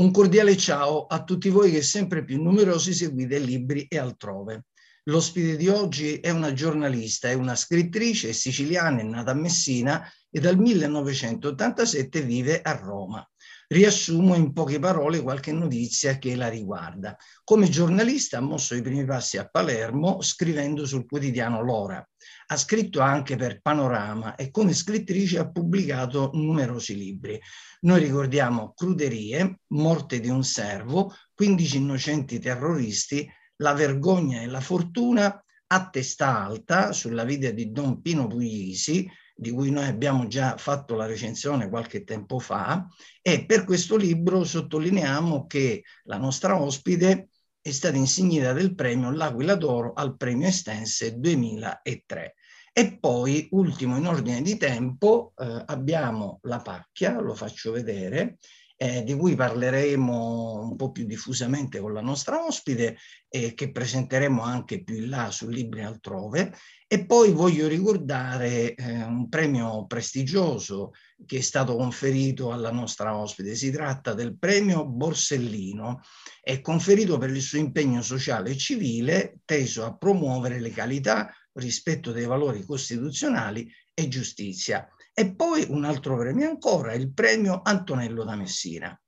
Un 0.00 0.12
cordiale 0.12 0.56
ciao 0.56 1.04
a 1.04 1.22
tutti 1.24 1.50
voi 1.50 1.70
che 1.70 1.82
sempre 1.82 2.24
più 2.24 2.42
numerosi 2.42 2.94
seguite 2.94 3.38
libri 3.38 3.84
e 3.86 3.98
altrove. 3.98 4.64
L'ospite 5.02 5.56
di 5.58 5.68
oggi 5.68 6.20
è 6.20 6.30
una 6.30 6.54
giornalista, 6.54 7.28
è 7.28 7.34
una 7.34 7.54
scrittrice, 7.54 8.32
siciliana, 8.32 9.00
è 9.00 9.02
nata 9.02 9.32
a 9.32 9.34
Messina 9.34 10.10
e 10.30 10.40
dal 10.40 10.56
1987 10.56 12.22
vive 12.22 12.62
a 12.62 12.72
Roma. 12.76 13.29
Riassumo 13.72 14.34
in 14.34 14.52
poche 14.52 14.80
parole 14.80 15.22
qualche 15.22 15.52
notizia 15.52 16.18
che 16.18 16.34
la 16.34 16.48
riguarda. 16.48 17.16
Come 17.44 17.68
giornalista 17.68 18.38
ha 18.38 18.40
mosso 18.40 18.74
i 18.74 18.82
primi 18.82 19.04
passi 19.04 19.38
a 19.38 19.48
Palermo 19.48 20.20
scrivendo 20.22 20.84
sul 20.84 21.06
quotidiano 21.06 21.62
L'Ora. 21.62 22.04
Ha 22.46 22.56
scritto 22.56 22.98
anche 22.98 23.36
per 23.36 23.60
Panorama 23.60 24.34
e 24.34 24.50
come 24.50 24.74
scrittrice 24.74 25.38
ha 25.38 25.48
pubblicato 25.48 26.30
numerosi 26.34 26.96
libri. 26.96 27.40
Noi 27.82 28.00
ricordiamo 28.00 28.72
Cruderie, 28.74 29.60
Morte 29.68 30.18
di 30.18 30.28
un 30.28 30.42
servo, 30.42 31.14
15 31.32 31.76
innocenti 31.76 32.40
terroristi, 32.40 33.30
La 33.58 33.72
vergogna 33.72 34.40
e 34.40 34.46
la 34.46 34.60
fortuna, 34.60 35.44
A 35.68 35.88
testa 35.90 36.44
alta, 36.44 36.90
sulla 36.90 37.22
vita 37.22 37.50
di 37.50 37.70
Don 37.70 38.02
Pino 38.02 38.26
Puglisi, 38.26 39.08
di 39.40 39.50
cui 39.50 39.70
noi 39.70 39.86
abbiamo 39.86 40.26
già 40.26 40.58
fatto 40.58 40.94
la 40.94 41.06
recensione 41.06 41.70
qualche 41.70 42.04
tempo 42.04 42.38
fa, 42.38 42.86
e 43.22 43.46
per 43.46 43.64
questo 43.64 43.96
libro 43.96 44.44
sottolineiamo 44.44 45.46
che 45.46 45.82
la 46.04 46.18
nostra 46.18 46.60
ospite 46.60 47.30
è 47.58 47.70
stata 47.70 47.96
insignita 47.96 48.52
del 48.52 48.74
premio 48.74 49.10
L'Aquila 49.10 49.54
d'Oro 49.54 49.94
al 49.94 50.18
premio 50.18 50.46
Estense 50.46 51.18
2003. 51.18 52.34
E 52.70 52.98
poi, 52.98 53.48
ultimo 53.52 53.96
in 53.96 54.06
ordine 54.06 54.42
di 54.42 54.58
tempo, 54.58 55.32
eh, 55.38 55.64
abbiamo 55.66 56.38
la 56.42 56.58
pacchia, 56.58 57.18
lo 57.18 57.34
faccio 57.34 57.72
vedere, 57.72 58.36
eh, 58.82 59.02
di 59.04 59.14
cui 59.14 59.34
parleremo 59.34 60.62
un 60.70 60.74
po' 60.74 60.90
più 60.90 61.04
diffusamente 61.04 61.80
con 61.80 61.92
la 61.92 62.00
nostra 62.00 62.46
ospite 62.46 62.96
e 63.28 63.52
che 63.52 63.70
presenteremo 63.70 64.40
anche 64.40 64.82
più 64.82 64.96
in 64.96 65.10
là 65.10 65.30
su 65.30 65.48
Libri 65.48 65.82
altrove. 65.82 66.54
E 66.86 67.04
poi 67.04 67.30
voglio 67.32 67.68
ricordare 67.68 68.74
eh, 68.74 69.04
un 69.04 69.28
premio 69.28 69.84
prestigioso 69.84 70.92
che 71.26 71.36
è 71.36 71.40
stato 71.42 71.76
conferito 71.76 72.52
alla 72.52 72.72
nostra 72.72 73.14
ospite. 73.14 73.54
Si 73.54 73.70
tratta 73.70 74.14
del 74.14 74.38
premio 74.38 74.86
Borsellino, 74.86 76.00
è 76.40 76.62
conferito 76.62 77.18
per 77.18 77.28
il 77.28 77.42
suo 77.42 77.58
impegno 77.58 78.00
sociale 78.00 78.52
e 78.52 78.56
civile 78.56 79.40
teso 79.44 79.84
a 79.84 79.94
promuovere 79.94 80.58
legalità, 80.58 81.30
rispetto 81.52 82.12
dei 82.12 82.24
valori 82.24 82.64
costituzionali 82.64 83.70
e 83.92 84.08
giustizia. 84.08 84.88
E 85.12 85.34
poi 85.34 85.66
un 85.68 85.84
altro 85.84 86.16
premio 86.16 86.48
ancora, 86.48 86.94
il 86.94 87.12
premio 87.12 87.60
Antonello 87.62 88.24
da 88.24 88.36
Messina. 88.36 88.98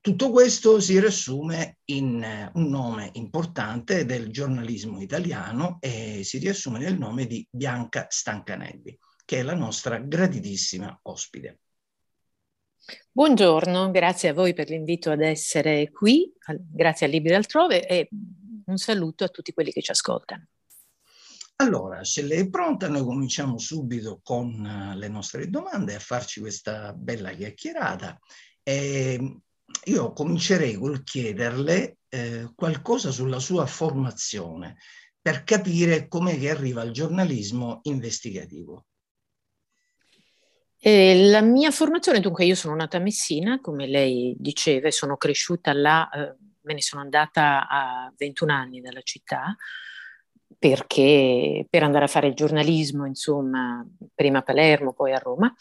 Tutto 0.00 0.30
questo 0.32 0.80
si 0.80 0.98
riassume 0.98 1.78
in 1.84 2.20
eh, 2.22 2.50
un 2.54 2.68
nome 2.68 3.10
importante 3.12 4.04
del 4.04 4.30
giornalismo 4.30 5.00
italiano 5.00 5.78
e 5.80 6.24
si 6.24 6.38
riassume 6.38 6.80
nel 6.80 6.98
nome 6.98 7.26
di 7.26 7.46
Bianca 7.48 8.06
Stancanelli, 8.08 8.98
che 9.24 9.38
è 9.38 9.42
la 9.42 9.54
nostra 9.54 9.98
graditissima 9.98 10.98
ospite. 11.02 11.60
Buongiorno, 13.12 13.92
grazie 13.92 14.30
a 14.30 14.34
voi 14.34 14.54
per 14.54 14.70
l'invito 14.70 15.12
ad 15.12 15.20
essere 15.20 15.92
qui, 15.92 16.32
grazie 16.72 17.06
a 17.06 17.08
Libri 17.08 17.34
altrove 17.34 17.86
e 17.86 18.08
un 18.66 18.76
saluto 18.78 19.22
a 19.22 19.28
tutti 19.28 19.52
quelli 19.52 19.70
che 19.70 19.82
ci 19.82 19.92
ascoltano. 19.92 20.48
Allora, 21.62 22.02
se 22.02 22.22
lei 22.22 22.40
è 22.40 22.50
pronta, 22.50 22.88
noi 22.88 23.04
cominciamo 23.04 23.56
subito 23.56 24.18
con 24.20 24.48
uh, 24.48 24.98
le 24.98 25.06
nostre 25.06 25.48
domande 25.48 25.94
a 25.94 26.00
farci 26.00 26.40
questa 26.40 26.92
bella 26.92 27.30
chiacchierata. 27.30 28.18
E 28.64 29.38
io 29.84 30.12
comincerei 30.12 30.74
col 30.74 31.04
chiederle 31.04 31.98
eh, 32.08 32.50
qualcosa 32.56 33.12
sulla 33.12 33.38
sua 33.38 33.64
formazione 33.66 34.76
per 35.20 35.44
capire 35.44 36.08
com'è 36.08 36.36
che 36.36 36.50
arriva 36.50 36.82
al 36.82 36.90
giornalismo 36.90 37.78
investigativo. 37.84 38.86
Eh, 40.78 41.28
la 41.30 41.42
mia 41.42 41.70
formazione, 41.70 42.18
dunque, 42.18 42.44
io 42.44 42.56
sono 42.56 42.74
nata 42.74 42.96
a 42.96 43.00
Messina, 43.00 43.60
come 43.60 43.86
lei 43.86 44.34
diceva, 44.36 44.90
sono 44.90 45.16
cresciuta 45.16 45.72
là, 45.72 46.10
eh, 46.10 46.36
me 46.62 46.74
ne 46.74 46.82
sono 46.82 47.02
andata 47.02 47.68
a 47.68 48.12
21 48.16 48.52
anni 48.52 48.80
dalla 48.80 49.02
città 49.02 49.56
perché 50.62 51.66
per 51.68 51.82
andare 51.82 52.04
a 52.04 52.08
fare 52.08 52.28
il 52.28 52.34
giornalismo, 52.34 53.04
insomma, 53.04 53.84
prima 54.14 54.38
a 54.38 54.42
Palermo, 54.42 54.92
poi 54.92 55.12
a 55.12 55.18
Roma. 55.18 55.52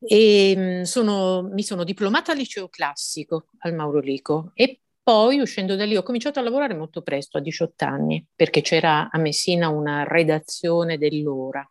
E 0.00 0.54
mm, 0.56 0.82
sono, 0.84 1.42
mi 1.52 1.62
sono 1.62 1.84
diplomata 1.84 2.32
al 2.32 2.38
liceo 2.38 2.70
classico 2.70 3.48
al 3.58 3.74
Mauro 3.74 4.00
Lico 4.00 4.52
e 4.54 4.80
poi 5.02 5.40
uscendo 5.40 5.76
da 5.76 5.84
lì 5.84 5.94
ho 5.94 6.02
cominciato 6.02 6.38
a 6.38 6.42
lavorare 6.42 6.72
molto 6.72 7.02
presto, 7.02 7.36
a 7.36 7.42
18 7.42 7.84
anni, 7.84 8.26
perché 8.34 8.62
c'era 8.62 9.10
a 9.10 9.18
Messina 9.18 9.68
una 9.68 10.04
redazione 10.04 10.96
dell'ora, 10.96 11.62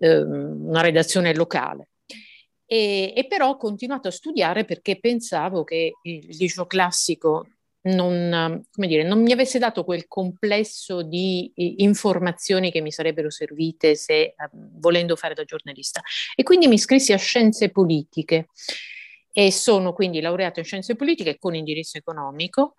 ehm, 0.00 0.66
una 0.66 0.80
redazione 0.80 1.32
locale. 1.36 1.90
E, 2.66 3.12
e, 3.16 3.26
però 3.28 3.50
ho 3.50 3.56
continuato 3.56 4.08
a 4.08 4.10
studiare 4.10 4.64
perché 4.64 4.98
pensavo 4.98 5.62
che 5.62 5.92
il 6.02 6.36
liceo 6.36 6.66
classico 6.66 7.46
non, 7.94 8.64
dire, 8.74 9.02
non, 9.02 9.22
mi 9.22 9.32
avesse 9.32 9.58
dato 9.58 9.84
quel 9.84 10.06
complesso 10.06 11.02
di 11.02 11.52
informazioni 11.54 12.70
che 12.70 12.80
mi 12.80 12.92
sarebbero 12.92 13.30
servite 13.30 13.94
se 13.94 14.34
volendo 14.52 15.16
fare 15.16 15.34
da 15.34 15.44
giornalista. 15.44 16.00
E 16.34 16.42
quindi 16.42 16.66
mi 16.66 16.74
iscrissi 16.74 17.12
a 17.12 17.18
scienze 17.18 17.70
politiche 17.70 18.48
e 19.32 19.52
sono 19.52 19.92
quindi 19.92 20.20
laureata 20.20 20.60
in 20.60 20.66
scienze 20.66 20.96
politiche 20.96 21.38
con 21.38 21.54
indirizzo 21.54 21.98
economico. 21.98 22.74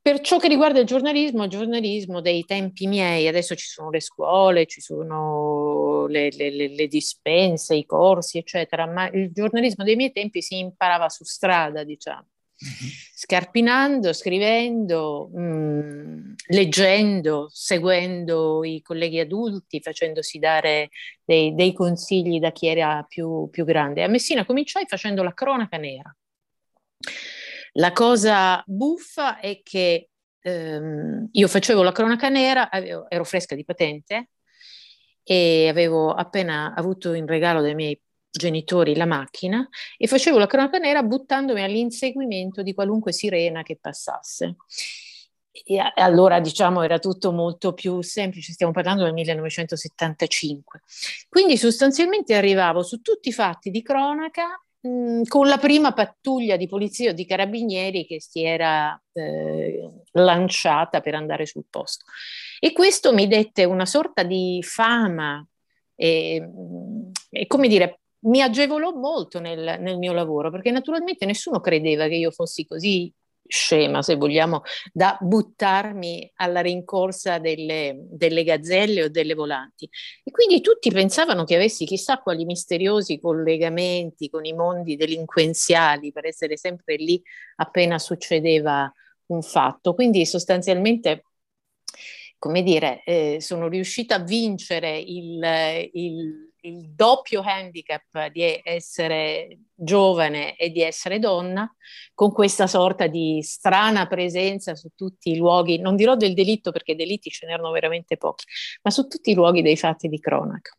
Per 0.00 0.20
ciò 0.20 0.38
che 0.38 0.48
riguarda 0.48 0.80
il 0.80 0.86
giornalismo, 0.86 1.44
il 1.44 1.50
giornalismo 1.50 2.20
dei 2.20 2.44
tempi 2.44 2.88
miei, 2.88 3.28
adesso 3.28 3.54
ci 3.54 3.66
sono 3.66 3.88
le 3.90 4.00
scuole, 4.00 4.66
ci 4.66 4.80
sono 4.80 6.06
le, 6.08 6.30
le, 6.32 6.50
le 6.50 6.86
dispense, 6.88 7.76
i 7.76 7.86
corsi, 7.86 8.38
eccetera, 8.38 8.86
ma 8.86 9.08
il 9.10 9.30
giornalismo 9.30 9.84
dei 9.84 9.94
miei 9.94 10.10
tempi 10.10 10.42
si 10.42 10.58
imparava 10.58 11.08
su 11.08 11.22
strada, 11.22 11.84
diciamo 11.84 12.31
scarpinando, 13.14 14.12
scrivendo, 14.12 15.30
mh, 15.32 15.40
mm, 15.40 16.32
leggendo, 16.48 17.48
seguendo 17.50 18.64
i 18.64 18.80
colleghi 18.82 19.20
adulti, 19.20 19.80
facendosi 19.80 20.38
dare 20.38 20.90
dei, 21.24 21.54
dei 21.54 21.72
consigli 21.72 22.38
da 22.38 22.52
chi 22.52 22.66
era 22.66 23.04
più, 23.08 23.48
più, 23.50 23.64
grande. 23.64 24.02
A 24.02 24.08
Messina 24.08 24.44
cominciai 24.44 24.86
facendo 24.86 25.22
la 25.22 25.34
cronaca 25.34 25.76
nera. 25.76 26.14
La 27.74 27.92
cosa 27.92 28.62
buffa 28.66 29.38
è 29.38 29.60
che 29.62 30.10
ehm, 30.40 31.28
io 31.32 31.48
facevo 31.48 31.82
la 31.82 31.92
cronaca 31.92 32.28
nera, 32.28 32.70
avevo, 32.70 33.08
ero 33.08 33.24
fresca 33.24 33.54
di 33.54 33.64
patente 33.64 34.30
e 35.22 35.68
avevo 35.68 36.12
appena 36.12 36.74
avuto 36.74 37.12
in 37.14 37.26
regalo 37.26 37.62
dai 37.62 37.74
miei 37.74 38.00
genitori 38.32 38.96
la 38.96 39.06
macchina 39.06 39.68
e 39.98 40.06
facevo 40.06 40.38
la 40.38 40.46
cronaca 40.46 40.78
nera 40.78 41.02
buttandomi 41.02 41.62
all'inseguimento 41.62 42.62
di 42.62 42.72
qualunque 42.74 43.12
sirena 43.12 43.62
che 43.62 43.78
passasse. 43.80 44.56
E 45.64 45.78
allora 45.96 46.40
diciamo 46.40 46.82
era 46.82 46.98
tutto 46.98 47.30
molto 47.30 47.74
più 47.74 48.00
semplice, 48.00 48.52
stiamo 48.52 48.72
parlando 48.72 49.04
del 49.04 49.12
1975. 49.12 50.80
Quindi 51.28 51.58
sostanzialmente 51.58 52.34
arrivavo 52.34 52.82
su 52.82 53.02
tutti 53.02 53.28
i 53.28 53.32
fatti 53.32 53.70
di 53.70 53.82
cronaca 53.82 54.58
mh, 54.80 55.24
con 55.28 55.46
la 55.48 55.58
prima 55.58 55.92
pattuglia 55.92 56.56
di 56.56 56.66
polizia 56.66 57.10
o 57.10 57.12
di 57.12 57.26
carabinieri 57.26 58.06
che 58.06 58.18
si 58.18 58.42
era 58.42 58.98
eh, 59.12 59.90
lanciata 60.12 61.02
per 61.02 61.14
andare 61.14 61.44
sul 61.44 61.66
posto. 61.68 62.06
E 62.58 62.72
questo 62.72 63.12
mi 63.12 63.28
dette 63.28 63.64
una 63.64 63.86
sorta 63.86 64.22
di 64.22 64.58
fama 64.62 65.46
e, 65.94 66.48
e 67.30 67.46
come 67.46 67.68
dire, 67.68 68.01
mi 68.24 68.42
agevolò 68.42 68.92
molto 68.92 69.40
nel, 69.40 69.78
nel, 69.80 69.98
mio 69.98 70.12
lavoro 70.12 70.50
perché 70.50 70.70
naturalmente 70.70 71.26
nessuno 71.26 71.60
credeva 71.60 72.06
che 72.06 72.14
io 72.14 72.30
fossi 72.30 72.66
così 72.66 73.12
scema, 73.46 74.02
se 74.02 74.16
vogliamo, 74.16 74.62
da 74.92 75.18
buttarmi 75.20 76.30
alla 76.36 76.60
rincorsa 76.60 77.38
delle, 77.38 77.96
delle 78.10 78.44
gazzelle 78.44 79.04
o 79.04 79.08
delle 79.08 79.34
volanti. 79.34 79.88
E 80.22 80.30
quindi 80.30 80.60
tutti 80.60 80.90
pensavano 80.90 81.44
che 81.44 81.56
avessi 81.56 81.84
chissà 81.84 82.18
quali 82.18 82.44
misteriosi 82.44 83.20
collegamenti 83.20 84.30
con 84.30 84.44
i 84.44 84.54
mondi 84.54 84.96
delinquenziali 84.96 86.12
per 86.12 86.26
essere 86.26 86.56
sempre 86.56 86.96
lì 86.96 87.20
appena 87.56 87.98
succedeva 87.98 88.90
un 89.26 89.42
fatto. 89.42 89.94
Quindi 89.94 90.24
sostanzialmente 90.24 91.24
come 92.38 92.62
dire, 92.64 93.02
eh, 93.04 93.36
sono 93.40 93.68
riuscita 93.68 94.16
a 94.16 94.24
vincere 94.24 94.98
il, 94.98 95.88
il 95.92 96.51
il 96.62 96.90
doppio 96.90 97.42
handicap 97.42 98.28
di 98.28 98.60
essere 98.62 99.58
giovane 99.74 100.56
e 100.56 100.70
di 100.70 100.82
essere 100.82 101.18
donna, 101.18 101.72
con 102.14 102.32
questa 102.32 102.66
sorta 102.66 103.06
di 103.06 103.42
strana 103.42 104.06
presenza 104.06 104.74
su 104.74 104.90
tutti 104.94 105.30
i 105.30 105.36
luoghi, 105.36 105.78
non 105.78 105.96
dirò 105.96 106.14
del 106.16 106.34
delitto 106.34 106.70
perché 106.70 106.94
delitti 106.94 107.30
ce 107.30 107.46
n'erano 107.46 107.70
veramente 107.70 108.16
pochi, 108.16 108.44
ma 108.82 108.90
su 108.90 109.06
tutti 109.06 109.30
i 109.30 109.34
luoghi 109.34 109.62
dei 109.62 109.76
fatti 109.76 110.08
di 110.08 110.20
cronaca. 110.20 110.76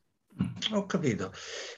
Ho 0.71 0.85
capito. 0.85 1.31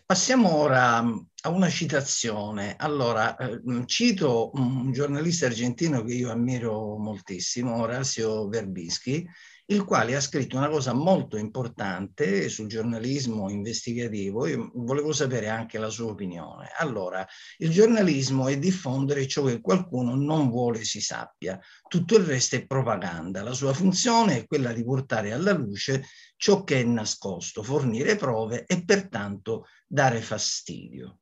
Passiamo 0.05 0.55
ora 0.55 0.97
a 0.99 1.49
una 1.49 1.69
citazione. 1.69 2.75
Allora, 2.77 3.35
eh, 3.35 3.59
cito 3.85 4.51
un 4.53 4.93
giornalista 4.93 5.47
argentino 5.47 6.03
che 6.03 6.13
io 6.13 6.31
ammiro 6.31 6.97
moltissimo, 6.97 7.75
Orazio 7.81 8.47
Verbischi, 8.47 9.27
il 9.67 9.83
quale 9.83 10.15
ha 10.15 10.21
scritto 10.21 10.57
una 10.57 10.69
cosa 10.69 10.93
molto 10.93 11.37
importante 11.37 12.49
sul 12.49 12.67
giornalismo 12.67 13.49
investigativo. 13.49 14.45
Io 14.45 14.71
volevo 14.75 15.11
sapere 15.11 15.49
anche 15.49 15.79
la 15.79 15.89
sua 15.89 16.11
opinione. 16.11 16.69
Allora, 16.77 17.25
il 17.57 17.71
giornalismo 17.71 18.47
è 18.47 18.59
diffondere 18.59 19.27
ciò 19.27 19.43
che 19.45 19.61
qualcuno 19.61 20.15
non 20.15 20.49
vuole 20.49 20.83
si 20.83 21.01
sappia. 21.01 21.59
Tutto 21.87 22.15
il 22.17 22.25
resto 22.25 22.57
è 22.57 22.65
propaganda. 22.67 23.41
La 23.41 23.53
sua 23.53 23.73
funzione 23.73 24.37
è 24.37 24.45
quella 24.45 24.71
di 24.71 24.83
portare 24.83 25.31
alla 25.33 25.53
luce 25.53 26.05
ciò 26.35 26.63
che 26.63 26.81
è 26.81 26.83
nascosto, 26.83 27.63
fornire 27.63 28.15
prove 28.17 28.65
e 28.65 28.83
pertanto 28.85 29.65
dare 29.87 30.21
fastidio. 30.21 31.19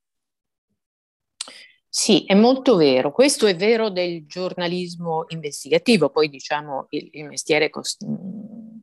Sì, 1.96 2.26
è 2.26 2.34
molto 2.34 2.76
vero. 2.76 3.12
Questo 3.12 3.46
è 3.46 3.56
vero 3.56 3.92
del 3.92 4.26
giornalismo 4.26 5.26
investigativo, 5.28 6.10
poi 6.10 6.28
diciamo 6.28 6.88
il, 6.90 7.08
il 7.12 7.26
mestiere 7.26 7.70
cost- 7.70 8.04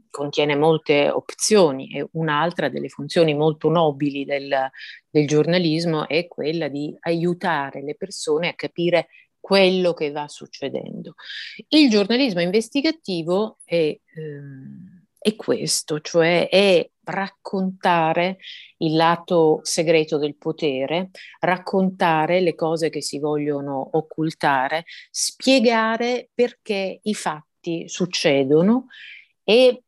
contiene 0.09 0.55
molte 0.55 1.11
opzioni 1.11 1.91
e 1.91 2.07
un'altra 2.13 2.69
delle 2.69 2.89
funzioni 2.89 3.35
molto 3.35 3.69
nobili 3.69 4.25
del, 4.25 4.55
del 5.11 5.27
giornalismo 5.27 6.07
è 6.07 6.29
quella 6.29 6.69
di 6.69 6.97
aiutare 7.01 7.83
le 7.83 7.97
persone 7.97 8.51
a 8.51 8.55
capire 8.55 9.09
quello 9.41 9.93
che 9.93 10.13
va 10.13 10.29
succedendo. 10.29 11.15
Il 11.67 11.91
giornalismo 11.91 12.41
investigativo 12.41 13.59
è... 13.65 13.77
Ehm, 14.15 14.90
è 15.21 15.37
questo, 15.37 16.01
cioè 16.01 16.49
è 16.49 16.91
raccontare 17.05 18.39
il 18.79 18.97
lato 18.97 19.61
segreto 19.63 20.17
del 20.17 20.37
potere, 20.37 21.11
raccontare 21.41 22.41
le 22.41 22.55
cose 22.55 22.89
che 22.89 23.03
si 23.03 23.19
vogliono 23.19 23.87
occultare, 23.93 24.85
spiegare 25.11 26.31
perché 26.33 27.01
i 27.03 27.15
fatti 27.15 27.87
succedono 27.87 28.87
e, 29.45 29.83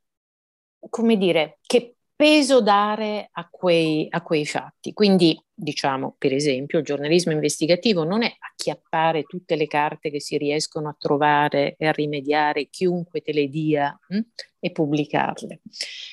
come 0.91 1.17
dire, 1.17 1.61
che 1.63 1.97
peso 2.23 2.61
dare 2.61 3.31
a 3.33 3.49
quei, 3.51 4.07
a 4.09 4.23
quei 4.23 4.47
fatti. 4.47 4.93
Quindi, 4.93 5.37
diciamo, 5.53 6.15
per 6.17 6.33
esempio, 6.33 6.79
il 6.79 6.85
giornalismo 6.85 7.33
investigativo 7.33 8.05
non 8.05 8.23
è 8.23 8.33
acchiappare 8.39 9.25
tutte 9.25 9.57
le 9.57 9.67
carte 9.67 10.09
che 10.09 10.21
si 10.21 10.39
riescono 10.39 10.89
a 10.89 10.95
trovare 10.97 11.75
e 11.77 11.89
a 11.89 11.91
rimediare 11.91 12.69
chiunque 12.69 13.23
te 13.23 13.33
le 13.33 13.49
dia 13.49 13.99
hm, 14.07 14.21
e 14.61 14.71
pubblicarle. 14.71 15.63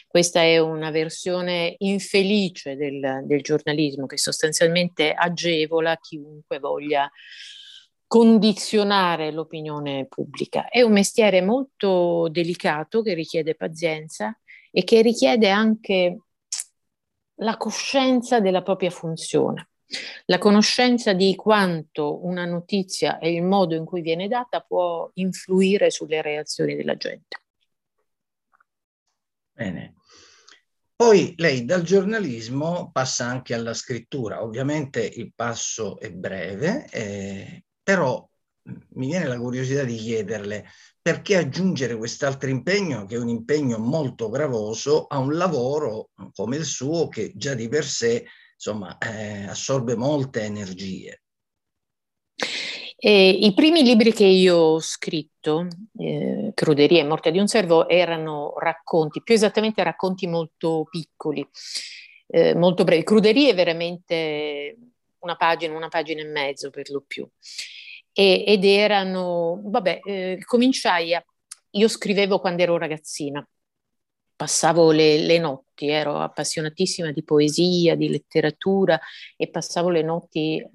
Questa 0.08 0.42
è 0.42 0.58
una 0.58 0.90
versione 0.90 1.76
infelice 1.78 2.76
del, 2.76 3.22
del 3.26 3.44
giornalismo 3.44 4.08
che 4.08 4.18
sostanzialmente 4.18 5.14
agevola 5.14 5.96
chiunque 5.98 6.58
voglia 6.58 7.08
condizionare 8.08 9.32
l'opinione 9.32 10.08
pubblica. 10.08 10.70
È 10.70 10.82
un 10.82 10.94
mestiere 10.94 11.44
molto 11.44 12.30
delicato 12.32 13.04
che 13.04 13.14
richiede 13.14 13.54
pazienza 13.54 14.36
e 14.71 14.83
che 14.83 15.01
richiede 15.01 15.50
anche 15.50 16.19
la 17.42 17.57
coscienza 17.57 18.39
della 18.39 18.62
propria 18.62 18.89
funzione, 18.89 19.69
la 20.25 20.38
conoscenza 20.38 21.13
di 21.13 21.36
quanto 21.36 22.25
una 22.25 22.45
notizia 22.45 23.18
e 23.18 23.33
il 23.33 23.44
modo 23.44 23.75
in 23.75 23.86
cui 23.86 24.01
viene 24.01 24.27
data 24.27 24.60
può 24.62 25.10
influire 25.16 25.89
sulle 25.89 26.21
reazioni 26.21 26.75
della 26.75 26.95
gente. 26.95 27.42
Bene. 29.51 29.95
Poi 30.95 31.33
lei 31.38 31.63
dal 31.63 31.83
giornalismo 31.83 32.92
passa 32.92 33.25
anche 33.25 33.54
alla 33.54 33.74
scrittura. 33.74 34.44
Ovviamente 34.44 35.01
il 35.01 35.31
passo 35.33 35.98
è 35.98 36.12
breve, 36.12 36.88
eh, 36.92 37.63
però 37.81 38.30
mi 38.63 39.07
viene 39.07 39.25
la 39.25 39.39
curiosità 39.39 39.83
di 39.83 39.95
chiederle 39.95 40.65
perché 41.01 41.38
aggiungere 41.38 41.96
quest'altro 41.96 42.50
impegno, 42.50 43.06
che 43.06 43.16
è 43.16 43.19
un 43.19 43.30
impegno 43.30 43.78
molto 43.78 44.30
gravoso, 44.30 45.06
a 45.07 45.18
un 45.18 45.36
lavoro 45.36 46.10
come 46.34 46.57
il 46.57 46.66
suo 46.66 47.07
che 47.07 47.31
già 47.36 47.54
di 47.54 47.68
per 47.68 47.86
sé 47.86 48.25
insomma, 48.60 48.98
eh, 48.98 49.46
assorbe 49.46 49.96
molte 49.96 50.42
energie. 50.42 51.22
E 53.01 53.30
I 53.30 53.54
primi 53.54 53.81
libri 53.81 54.12
che 54.12 54.25
io 54.25 54.57
ho 54.57 54.80
scritto, 54.81 55.68
eh, 55.98 56.51
Cruderia 56.54 57.00
e 57.00 57.06
Morte 57.06 57.31
di 57.31 57.40
un 57.40 57.48
servo, 57.48 57.88
erano 57.88 58.54
racconti, 58.57 59.24
più 59.24 59.34
esattamente 59.34 59.81
racconti 59.81 60.28
molto 60.28 60.86
piccoli, 60.90 61.48
eh, 62.28 62.54
molto 62.56 62.84
brevi. 62.84 63.04
Cruderia 63.04 63.51
è 63.51 63.56
veramente 63.56 64.78
una 65.19 65.38
pagina, 65.38 65.78
una 65.78 65.88
pagina 65.88 66.22
e 66.22 66.25
mezzo 66.25 66.69
per 66.69 66.90
lo 66.90 67.01
più 67.07 67.25
e, 68.14 68.44
ed 68.46 68.66
erano, 68.66 69.62
vabbè, 69.64 70.00
eh, 70.04 70.40
cominciai 70.46 71.14
a, 71.14 71.24
io 71.72 71.88
scrivevo 71.88 72.40
quando 72.40 72.64
ero 72.64 72.78
ragazzina, 72.78 73.48
passavo 74.36 74.92
le, 74.92 75.18
le, 75.18 75.38
notti, 75.38 75.90
ero 75.90 76.18
appassionatissima 76.20 77.12
di 77.12 77.24
poesia, 77.24 77.96
di 77.96 78.10
letteratura 78.10 79.00
e 79.36 79.50
passavo 79.50 79.90
le 79.90 80.02
notti 80.02 80.66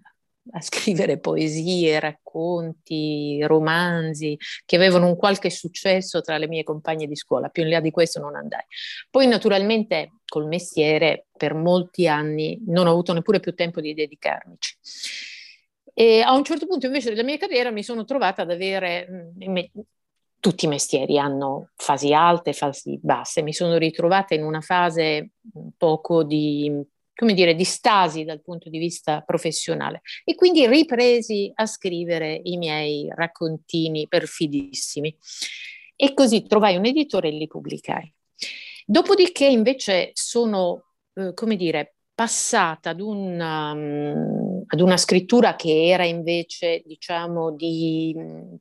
a 0.50 0.60
scrivere 0.60 1.18
poesie, 1.18 1.98
racconti, 1.98 3.42
romanzi 3.42 4.36
che 4.66 4.76
avevano 4.76 5.06
un 5.06 5.16
qualche 5.16 5.48
successo 5.48 6.20
tra 6.20 6.36
le 6.36 6.46
mie 6.46 6.62
compagne 6.62 7.06
di 7.06 7.16
scuola. 7.16 7.48
Più 7.48 7.62
in 7.62 7.70
là 7.70 7.80
di 7.80 7.90
questo 7.90 8.20
non 8.20 8.36
andai. 8.36 8.64
Poi 9.10 9.26
naturalmente 9.26 10.12
col 10.26 10.46
mestiere 10.46 11.26
per 11.36 11.54
molti 11.54 12.06
anni 12.06 12.60
non 12.66 12.86
ho 12.86 12.90
avuto 12.90 13.12
neppure 13.12 13.40
più 13.40 13.54
tempo 13.54 13.80
di 13.80 13.94
dedicarmici. 13.94 14.76
E 15.94 16.20
a 16.20 16.34
un 16.34 16.44
certo 16.44 16.66
punto 16.66 16.86
invece 16.86 17.10
della 17.10 17.22
mia 17.22 17.38
carriera 17.38 17.70
mi 17.70 17.84
sono 17.84 18.04
trovata 18.04 18.42
ad 18.42 18.50
avere, 18.50 19.08
mm, 19.08 19.50
me, 19.50 19.70
tutti 20.40 20.66
i 20.66 20.68
mestieri 20.68 21.18
hanno 21.18 21.70
fasi 21.76 22.12
alte, 22.12 22.52
fasi 22.52 22.98
basse, 23.00 23.42
mi 23.42 23.54
sono 23.54 23.78
ritrovata 23.78 24.34
in 24.34 24.42
una 24.42 24.60
fase 24.60 25.30
un 25.54 25.70
poco 25.76 26.22
di, 26.24 26.70
come 27.14 27.32
dire, 27.32 27.54
di 27.54 27.64
stasi 27.64 28.24
dal 28.24 28.42
punto 28.42 28.68
di 28.68 28.78
vista 28.78 29.22
professionale 29.22 30.02
e 30.24 30.34
quindi 30.34 30.66
ripresi 30.66 31.50
a 31.54 31.64
scrivere 31.64 32.40
i 32.42 32.56
miei 32.56 33.08
raccontini 33.14 34.06
perfidissimi. 34.08 35.16
E 35.96 36.12
così 36.12 36.42
trovai 36.42 36.76
un 36.76 36.86
editore 36.86 37.28
e 37.28 37.32
li 37.32 37.46
pubblicai. 37.46 38.12
Dopodiché 38.84 39.46
invece 39.46 40.10
sono, 40.12 40.86
eh, 41.14 41.32
come 41.34 41.56
dire, 41.56 41.94
passata 42.14 42.90
ad 42.90 43.00
una, 43.00 43.72
um, 43.72 44.53
ad 44.66 44.80
una, 44.80 44.96
scrittura 44.96 45.56
che 45.56 45.86
era 45.86 46.04
invece, 46.04 46.82
diciamo, 46.84 47.52
di, 47.52 48.14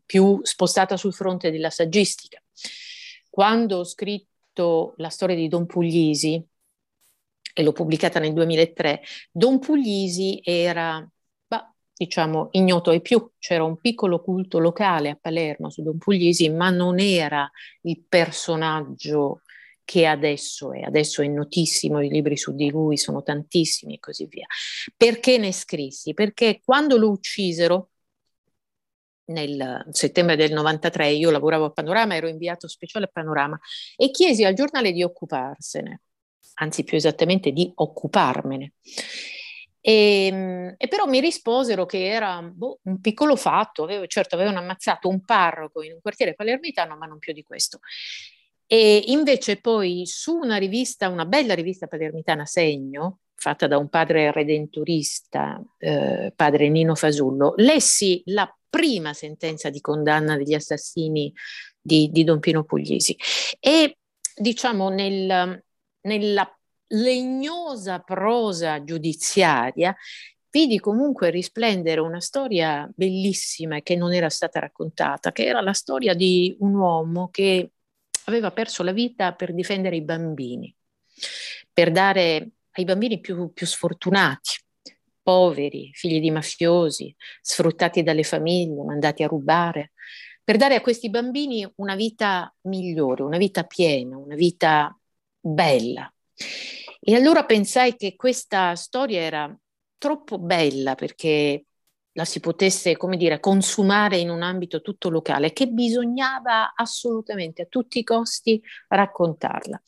più 0.05 0.39
spostata 0.43 0.98
sul 0.98 1.13
fronte 1.13 1.51
della 1.51 1.69
saggistica. 1.69 2.41
Quando 3.29 3.79
ho 3.79 3.83
scritto 3.83 4.93
la 4.98 5.10
storia 5.10 5.36
di 5.36 5.48
Don 5.48 5.65
Puglisi, 5.65 6.43
e 7.55 7.63
l'ho 7.63 7.72
pubblicata 7.72 8.19
nel 8.19 8.33
2003, 8.33 9.01
Don 9.31 9.60
Puglisi 9.60 10.39
era 10.43 11.07
diciamo 11.95 12.50
ignoto 12.51 12.89
ai 12.89 13.01
più, 13.01 13.31
c'era 13.38 13.63
un 13.63 13.77
piccolo 13.77 14.22
culto 14.22 14.60
locale 14.60 15.10
a 15.10 15.17
Palermo 15.19 15.69
su 15.69 15.83
Don 15.83 15.98
Puglisi, 15.98 16.50
ma 16.50 16.69
non 16.69 17.00
era 17.00 17.50
il 17.81 18.03
personaggio 18.07 19.41
che 19.86 20.06
adesso 20.06 20.74
è, 20.74 20.82
adesso 20.82 21.22
è 21.22 21.28
notissimo, 21.28 22.02
i 22.02 22.10
libri 22.10 22.38
su 22.38 22.54
di 22.54 22.70
lui 22.70 22.98
sono 22.98 23.22
tantissimi 23.22 23.96
e 23.96 24.00
così 24.00 24.25
via. 24.25 24.46
Perché 24.96 25.38
ne 25.38 25.52
scrissi? 25.52 26.13
Perché 26.13 26.62
quando 26.63 26.98
lo 26.98 27.10
uccisero, 27.10 27.90
nel 29.25 29.86
settembre 29.92 30.36
del 30.36 30.52
93, 30.54 31.10
io 31.10 31.32
lavoravo 31.32 31.66
a 31.66 31.72
Panorama, 31.72 32.16
ero 32.16 32.28
inviato 32.28 32.68
speciale 32.68 33.06
a 33.06 33.10
Panorama 33.12 33.60
e 33.96 34.12
chiesi 34.12 34.44
al 34.44 34.54
giornale 34.54 34.92
di 34.92 35.04
occuparsene, 35.04 36.02
anzi 36.56 36.84
più 36.84 36.98
esattamente 36.98 37.52
di 37.52 37.72
occuparmene. 37.74 38.74
E, 39.86 40.28
ehm, 40.28 40.75
e, 40.78 40.88
però 40.88 41.06
mi 41.06 41.20
risposero 41.20 41.86
che 41.86 42.06
era 42.06 42.42
boh, 42.42 42.80
un 42.84 43.02
piccolo 43.02 43.36
fatto, 43.36 43.84
avevo, 43.84 44.08
certo 44.08 44.36
avevano 44.36 44.60
ammazzato 44.60 45.10
un 45.10 45.24
parroco 45.25 45.82
in 45.84 45.94
un 45.94 46.02
quartiere 46.02 46.36
palermitano, 46.36 46.96
ma 46.96 47.06
non 47.06 47.20
più 47.20 47.34
di 47.34 47.44
questo. 47.44 47.80
E 48.74 49.03
invece 49.10 49.58
poi 49.58 50.01
su 50.08 50.36
una 50.36 50.58
rivista, 50.58 51.08
una 51.08 51.27
bella 51.27 51.53
rivista 51.53 51.86
palermitana 51.86 52.44
Segno, 52.44 53.20
fatta 53.36 53.68
da 53.68 53.77
un 53.77 53.88
padre 53.88 54.32
redentorista, 54.32 55.63
eh, 55.77 56.34
padre 56.36 56.70
Nino 56.70 56.96
Fasullo, 56.96 57.53
lessi 57.58 58.24
la 58.25 58.51
prima 58.68 59.13
sentenza 59.13 59.70
di 59.70 59.80
condanna 59.80 60.38
degli 60.38 60.56
assassini 60.56 61.32
di, 61.80 62.10
di 62.12 62.24
Don 62.24 62.39
Pino 62.39 62.63
Puglisi. 62.63 63.15
E 63.60 64.00
diciamo 64.36 64.89
nel, 64.89 65.63
nella 66.01 66.60
legnosa 66.88 68.00
prosa 68.00 68.84
giudiziaria 68.84 69.96
vidi 70.50 70.80
comunque 70.80 71.30
risplendere 71.30 72.00
una 72.00 72.22
storia 72.22 72.89
bellissima 72.96 73.82
che 73.82 73.96
non 73.96 74.13
era 74.13 74.30
stata 74.30 74.60
raccontata, 74.60 75.32
che 75.32 75.46
era 75.46 75.62
la 75.62 75.74
storia 75.74 76.15
di 76.15 76.56
un 76.60 76.74
uomo 76.74 77.30
che 77.30 77.73
aveva 78.25 78.51
perso 78.51 78.84
la 78.84 78.92
vita 78.92 79.34
per 79.34 79.53
difendere 79.53 79.96
i 79.96 80.01
bambini, 80.01 80.74
per 81.72 81.92
dare 81.92 82.50
ai 82.72 82.84
bambini 82.84 83.20
più, 83.20 83.51
più 83.53 83.65
sfortunati, 83.65 84.60
poveri, 85.22 85.92
figli 85.94 86.20
di 86.20 86.32
mafiosi, 86.32 87.15
sfruttati 87.42 88.03
dalle 88.03 88.24
famiglie, 88.24 88.84
mandati 88.84 89.24
a 89.24 89.27
rubare, 89.27 89.92
per 90.44 90.58
dare 90.58 90.75
a 90.75 90.82
questi 90.82 91.10
bambini 91.10 91.70
una 91.75 91.96
vita 91.96 92.53
migliore, 92.62 93.24
una 93.24 93.38
vita 93.38 93.63
piena, 93.63 94.18
una 94.18 94.36
vita 94.36 94.98
bella. 95.39 96.13
E 97.00 97.15
allora 97.15 97.46
pensai 97.46 97.96
che 97.96 98.15
questa 98.15 98.75
storia 98.75 99.22
era 99.22 99.58
troppo 99.98 100.38
bella 100.39 100.96
perché 100.96 101.65
la 102.13 102.25
si 102.25 102.39
potesse, 102.39 102.96
come 102.98 103.17
dire, 103.17 103.39
consumare 103.39 104.17
in 104.17 104.29
un 104.29 104.41
ambito 104.41 104.82
tutto 104.82 105.10
locale, 105.10 105.51
che 105.51 105.67
bisognava 105.67 106.74
assolutamente 106.75 107.63
a 107.63 107.67
tutti 107.67 108.00
i 108.00 108.03
costi 108.03 108.62
raccontarla. 108.88 109.82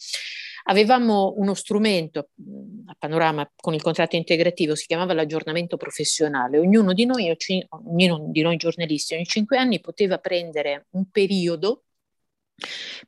Avevamo 0.68 1.34
uno 1.38 1.54
strumento 1.54 2.30
a 2.88 2.96
panorama 2.98 3.48
con 3.56 3.76
il 3.76 3.84
contratto 3.84 4.16
integrativo, 4.16 4.74
si 4.74 4.88
chiamava 4.88 5.14
l'aggiornamento 5.14 5.78
professionale. 5.78 6.58
Ognuno 6.58 6.94
di 6.94 7.06
noi, 7.06 7.36
ognuno 7.70 8.32
di 8.32 8.42
noi 8.42 8.58
giornalisti, 8.58 9.14
ogni 9.14 9.26
cinque 9.26 9.60
anni 9.60 9.80
poteva 9.80 10.18
prendere 10.18 10.88
un 10.92 11.10
periodo 11.12 11.85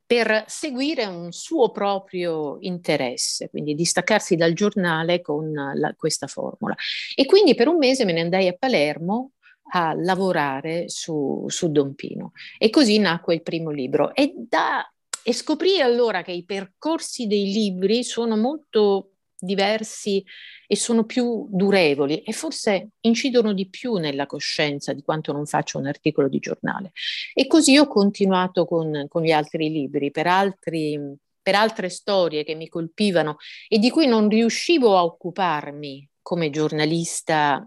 per 0.06 0.46
seguire 0.48 1.06
un 1.06 1.32
suo 1.32 1.72
proprio 1.72 2.58
interesse, 2.62 3.50
quindi 3.50 3.76
distaccarsi 3.76 4.36
dal 4.36 4.54
giornale 4.54 5.22
con 5.22 5.52
la, 5.52 5.94
questa 5.96 6.28
formula. 6.28 6.76
E 7.16 7.26
quindi 7.26 7.56
per 7.56 7.68
un 7.68 7.78
mese 7.78 8.06
me 8.06 8.14
ne 8.14 8.22
andai 8.22 8.48
a 8.48 8.56
Palermo 8.58 9.32
a 9.70 9.94
lavorare 9.94 10.88
su, 10.88 11.46
su 11.48 11.70
Don 11.72 11.94
Pino 11.94 12.32
e 12.58 12.70
così 12.70 13.00
nacque 13.00 13.36
il 13.36 13.42
primo 13.42 13.72
libro. 13.72 14.14
E, 14.14 14.34
da, 14.36 14.90
e 15.24 15.34
scoprì 15.34 15.82
allora 15.82 16.22
che 16.22 16.32
i 16.32 16.46
percorsi 16.46 17.28
dei 17.28 17.52
libri 17.52 18.04
sono 18.04 18.38
molto 18.38 19.17
diversi 19.40 20.24
e 20.68 20.76
sono 20.76 21.06
più 21.06 21.48
durevoli 21.50 22.22
e 22.24 22.32
forse 22.34 22.90
incidono 23.02 23.54
di 23.54 23.70
più 23.70 23.96
nella 23.96 24.26
coscienza 24.26 24.94
di 24.94 25.02
quanto 25.02 25.32
non 25.32 25.46
faccio 25.46 25.78
un 25.78 25.88
articolo 25.88 26.28
di 26.28 26.40
giornale. 26.40 26.92
E 27.34 27.48
così 27.48 27.78
ho 27.78 27.88
continuato 27.88 28.66
con, 28.66 29.06
con 29.08 29.24
gli 29.24 29.32
altri 29.32 29.70
libri, 29.70 30.12
per, 30.12 30.28
altri, 30.28 31.00
per 31.42 31.56
altre 31.56 31.90
storie 31.90 32.44
che 32.44 32.56
mi 32.56 32.68
colpivano 32.68 33.38
e 33.68 33.80
di 33.80 33.90
cui 33.90 34.08
non 34.08 34.28
riuscivo 34.28 34.98
a 34.98 35.04
occuparmi 35.04 36.10
come 36.22 36.50
giornalista 36.50 37.66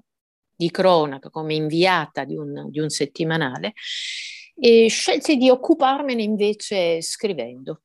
di 0.55 0.71
cronaca, 0.71 1.31
come 1.31 1.55
inviata 1.55 2.25
di 2.25 2.37
un, 2.37 2.69
di 2.71 2.81
un 2.81 2.91
settimanale, 2.91 3.73
e 4.55 4.89
scelsi 4.89 5.37
di 5.37 5.49
occuparmene 5.49 6.23
invece 6.23 7.00
scrivendo. 7.00 7.81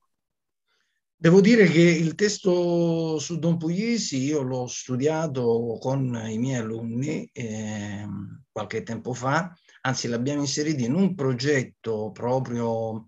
Devo 1.17 1.39
dire 1.39 1.67
che 1.67 1.79
il 1.79 2.13
testo 2.13 3.17
su 3.19 3.39
Don 3.39 3.57
Puglisi 3.57 4.21
io 4.23 4.41
l'ho 4.41 4.67
studiato 4.67 5.77
con 5.79 6.13
i 6.27 6.37
miei 6.37 6.59
alunni 6.59 7.29
eh, 7.31 8.05
qualche 8.51 8.83
tempo 8.83 9.13
fa, 9.13 9.53
anzi 9.81 10.09
l'abbiamo 10.09 10.41
inserito 10.41 10.83
in 10.83 10.93
un 10.93 11.15
progetto 11.15 12.11
proprio 12.11 13.07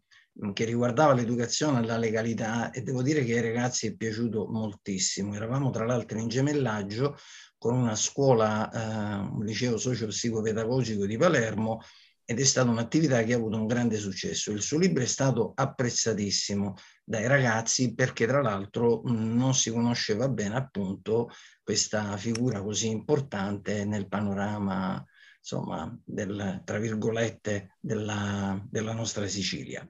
che 0.54 0.66
riguardava 0.66 1.14
l'educazione 1.14 1.80
alla 1.80 1.98
legalità 1.98 2.72
e 2.72 2.82
devo 2.82 3.02
dire 3.02 3.24
che 3.26 3.36
ai 3.36 3.42
ragazzi 3.42 3.88
è 3.88 3.96
piaciuto 3.96 4.48
moltissimo. 4.48 5.36
Eravamo 5.36 5.70
tra 5.70 5.86
l'altro 5.86 6.20
in 6.20 6.28
gemellaggio 6.28 7.18
con 7.58 7.76
una 7.76 7.96
scuola, 7.96 8.70
eh, 8.72 9.30
un 9.32 9.44
liceo 9.44 9.78
socio-psicopedagogico 9.78 11.06
di 11.06 11.18
Palermo 11.18 11.82
ed 12.30 12.42
è 12.42 12.44
stata 12.44 12.70
un'attività 12.70 13.24
che 13.24 13.32
ha 13.32 13.38
avuto 13.38 13.56
un 13.56 13.68
grande 13.68 13.96
successo. 13.96 14.52
Il 14.52 14.62
suo 14.62 14.78
libro 14.78 15.02
è 15.02 15.06
stato 15.06 15.54
apprezzatissimo 15.56 16.76
dai 17.02 17.26
ragazzi 17.26 17.94
perché 17.94 18.28
tra 18.28 18.42
l'altro 18.42 19.02
non 19.06 19.56
si 19.56 19.72
conosceva 19.72 20.28
bene 20.28 20.58
appunto 20.58 21.30
questa 21.64 22.18
figura 22.18 22.62
così 22.62 22.90
importante 22.90 23.86
nel 23.86 24.10
panorama 24.10 25.02
insomma 25.40 25.98
del, 26.04 26.64
tra 26.66 26.80
virgolette 26.80 27.78
della, 27.80 28.62
della 28.70 28.92
nostra 28.92 29.26
Sicilia. 29.26 29.90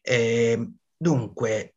E, 0.00 0.68
dunque 0.96 1.74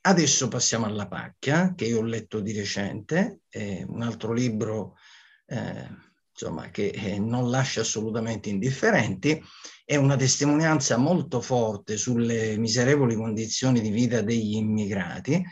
adesso 0.00 0.48
passiamo 0.48 0.86
alla 0.86 1.08
pacchia 1.08 1.74
che 1.74 1.84
io 1.84 1.98
ho 1.98 2.04
letto 2.04 2.40
di 2.40 2.52
recente, 2.52 3.40
un 3.50 4.00
altro 4.00 4.32
libro 4.32 4.96
eh, 5.44 6.03
insomma, 6.36 6.70
che 6.70 6.88
eh, 6.88 7.18
non 7.18 7.48
lascia 7.48 7.82
assolutamente 7.82 8.48
indifferenti, 8.48 9.40
è 9.84 9.96
una 9.96 10.16
testimonianza 10.16 10.96
molto 10.96 11.40
forte 11.40 11.96
sulle 11.96 12.56
miserevoli 12.58 13.14
condizioni 13.14 13.80
di 13.80 13.90
vita 13.90 14.20
degli 14.20 14.56
immigrati, 14.56 15.42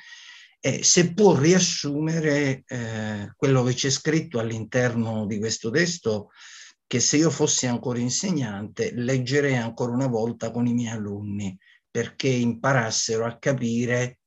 e 0.64 0.82
se 0.84 1.12
può 1.12 1.36
riassumere 1.36 2.62
eh, 2.66 3.32
quello 3.36 3.62
che 3.62 3.74
c'è 3.74 3.90
scritto 3.90 4.38
all'interno 4.38 5.26
di 5.26 5.38
questo 5.38 5.70
testo, 5.70 6.30
che 6.86 7.00
se 7.00 7.16
io 7.16 7.30
fossi 7.30 7.66
ancora 7.66 7.98
insegnante 7.98 8.92
leggerei 8.94 9.56
ancora 9.56 9.92
una 9.92 10.06
volta 10.08 10.50
con 10.50 10.66
i 10.66 10.74
miei 10.74 10.92
alunni, 10.92 11.56
perché 11.90 12.28
imparassero 12.28 13.24
a 13.24 13.38
capire 13.38 14.18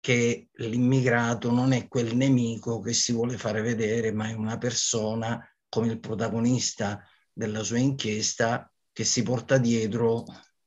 che 0.00 0.48
l'immigrato 0.52 1.50
non 1.50 1.72
è 1.72 1.86
quel 1.86 2.16
nemico 2.16 2.80
che 2.80 2.92
si 2.92 3.12
vuole 3.12 3.36
fare 3.36 3.60
vedere, 3.60 4.12
ma 4.12 4.28
è 4.28 4.32
una 4.32 4.58
persona 4.58 5.44
come 5.70 5.86
il 5.86 6.00
protagonista 6.00 7.02
della 7.32 7.62
sua 7.62 7.78
inchiesta 7.78 8.70
che 8.92 9.04
si 9.04 9.22
porta 9.22 9.56
dietro 9.56 10.24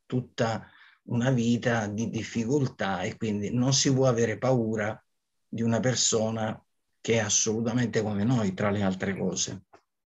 tutta 0.08 0.68
una 1.04 1.30
vita 1.30 1.88
di 1.88 2.10
difficoltà 2.10 3.02
e 3.02 3.18
quindi 3.18 3.54
non 3.54 3.74
si 3.74 3.94
può 3.94 4.08
avere 4.08 4.40
paura 4.40 5.00
di 5.48 5.62
una 5.62 5.80
persona 5.80 6.60
che 7.00 7.16
è 7.16 7.20
assolutamente 7.20 8.02
come 8.02 8.24
noi, 8.24 8.54
tra 8.54 8.72
le 8.72 8.82
altre 8.82 9.16
cose. 9.16 9.66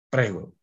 Prego. 0.10 0.54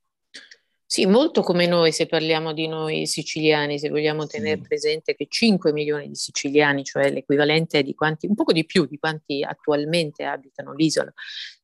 Sì, 0.87 1.07
molto 1.07 1.43
come 1.43 1.67
noi 1.67 1.93
se 1.93 2.07
parliamo 2.07 2.53
di 2.53 2.69
noi 2.69 3.07
siciliani, 3.07 3.79
se 3.79 3.89
vogliamo 3.89 4.27
tenere 4.27 4.61
presente 4.61 5.15
che 5.15 5.27
5 5.29 5.73
milioni 5.73 6.09
di 6.09 6.15
siciliani, 6.15 6.85
cioè 6.85 7.11
l'equivalente 7.11 7.83
di 7.83 7.95
quanti, 7.95 8.27
un 8.27 8.35
poco 8.35 8.53
di 8.53 8.67
più 8.67 8.85
di 8.87 8.99
quanti 8.99 9.43
attualmente 9.43 10.25
abitano 10.25 10.75
l'isola, 10.75 11.13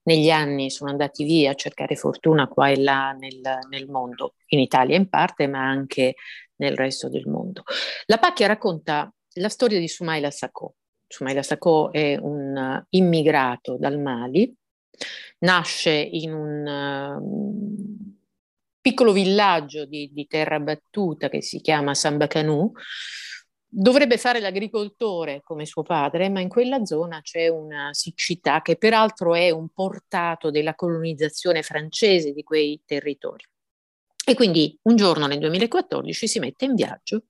negli 0.05 0.31
anni 0.31 0.71
sono 0.71 0.91
andati 0.91 1.25
via 1.25 1.50
a 1.50 1.55
cercare 1.55 1.97
fortuna 1.97 2.49
qua 2.49 2.71
e 2.71 2.81
là 2.81 3.12
nel, 3.12 3.41
nel 3.69 3.89
mondo, 3.89 4.35
in 4.49 4.59
Italia 4.59 4.97
in 4.97 5.09
parte, 5.09 5.47
ma 5.47 5.61
anche 5.61 6.15
nel 6.57 6.75
resto 6.75 7.09
del 7.09 7.27
mondo. 7.27 7.62
La 8.07 8.19
Pacchia 8.19 8.47
racconta 8.47 9.12
la 9.35 9.49
storia 9.49 9.79
di 9.79 9.87
Sumaila 9.89 10.31
Sacco. 10.31 10.77
Sumaila 11.07 11.43
Sacco 11.43 11.93
è 11.93 12.17
un 12.19 12.85
immigrato 12.91 13.77
dal 13.79 13.99
Mali, 13.99 14.53
nasce 15.41 15.93
in 15.93 16.33
un 16.33 18.19
piccolo 18.81 19.13
villaggio 19.13 19.85
di, 19.85 20.11
di 20.13 20.27
terra 20.27 20.59
battuta 20.59 21.29
che 21.29 21.43
si 21.43 21.61
chiama 21.61 21.95
San 21.95 22.17
Bacanu, 22.17 22.73
dovrebbe 23.73 24.19
fare 24.19 24.41
l'agricoltore 24.41 25.43
come 25.43 25.65
suo 25.65 25.83
padre, 25.83 26.29
ma 26.29 26.41
in 26.41 26.49
quella 26.49 26.85
zona 26.85 27.21
c'è 27.21 27.49
una 27.49 27.91
siccità 27.93 28.63
che 28.63 28.77
peraltro 28.77 29.35
è 29.35 29.51
un 29.51 29.69
portato 29.69 30.51
della 30.51 30.75
colonizzazione 30.75 31.63
francese 31.63 32.33
di 32.33 32.43
quei 32.43 32.83
territori. 32.85 33.45
E 34.27 34.35
quindi 34.35 34.77
un 34.83 34.97
giorno 34.97 35.27
nel 35.27 35.39
2014 35.39 36.27
si 36.27 36.39
mette 36.41 36.65
in 36.65 36.75
viaggio, 36.75 37.25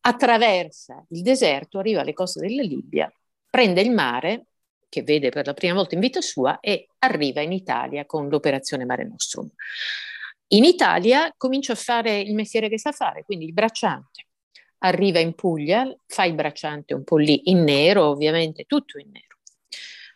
attraversa 0.00 1.04
il 1.10 1.22
deserto, 1.22 1.78
arriva 1.78 2.00
alle 2.00 2.14
coste 2.14 2.40
della 2.40 2.62
Libia, 2.62 3.12
prende 3.50 3.82
il 3.82 3.90
mare, 3.90 4.46
che 4.88 5.02
vede 5.02 5.28
per 5.28 5.46
la 5.46 5.52
prima 5.52 5.74
volta 5.74 5.94
in 5.94 6.00
vita 6.00 6.22
sua, 6.22 6.60
e 6.60 6.88
arriva 7.00 7.42
in 7.42 7.52
Italia 7.52 8.06
con 8.06 8.28
l'operazione 8.28 8.86
Mare 8.86 9.06
Nostrum. 9.06 9.48
In 10.48 10.64
Italia 10.64 11.32
comincia 11.36 11.72
a 11.72 11.76
fare 11.76 12.20
il 12.20 12.34
mestiere 12.34 12.68
che 12.68 12.78
sa 12.78 12.92
fare, 12.92 13.22
quindi 13.24 13.44
il 13.44 13.52
bracciante. 13.52 14.26
Arriva 14.78 15.18
in 15.18 15.34
Puglia, 15.34 15.94
fa 16.06 16.24
il 16.24 16.34
bracciante 16.34 16.94
un 16.94 17.04
po' 17.04 17.16
lì, 17.16 17.50
in 17.50 17.64
nero 17.64 18.06
ovviamente, 18.06 18.64
tutto 18.64 18.98
in 18.98 19.10
nero. 19.10 19.38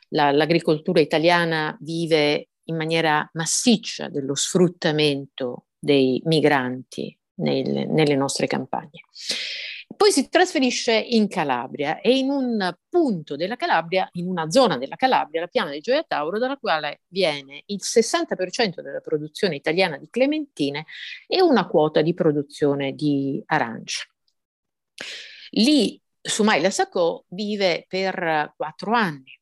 La, 0.09 0.31
l'agricoltura 0.31 1.01
italiana 1.01 1.77
vive 1.81 2.49
in 2.65 2.77
maniera 2.77 3.29
massiccia 3.35 4.09
dello 4.09 4.35
sfruttamento 4.35 5.67
dei 5.79 6.23
migranti 6.25 7.17
nel, 7.35 7.89
nelle 7.89 8.15
nostre 8.15 8.47
campagne. 8.47 9.03
Poi 9.97 10.13
si 10.13 10.29
trasferisce 10.29 10.93
in 10.93 11.29
Calabria 11.29 12.01
e 12.01 12.17
in 12.17 12.31
un 12.31 12.77
punto 12.89 13.37
della 13.37 13.57
Calabria, 13.57 14.09
in 14.13 14.29
una 14.29 14.51
zona 14.51 14.79
della 14.79 14.97
Calabria, 14.97 15.41
la 15.41 15.47
piana 15.49 15.71
di 15.71 15.81
Gioia 15.81 16.05
Tauro, 16.07 16.39
dalla 16.39 16.57
quale 16.57 17.01
viene 17.09 17.63
il 17.67 17.81
60% 17.83 18.81
della 18.81 19.01
produzione 19.01 19.57
italiana 19.57 19.97
di 19.97 20.09
clementine 20.09 20.87
e 21.27 21.43
una 21.43 21.67
quota 21.67 22.03
di 22.03 22.15
produzione 22.15 22.93
di 22.93 23.43
arance. 23.47 24.09
Lì 25.51 26.01
Sumaila 26.21 26.71
Sacco 26.71 27.25
vive 27.29 27.85
per 27.89 28.53
quattro 28.57 28.93
anni 28.93 29.39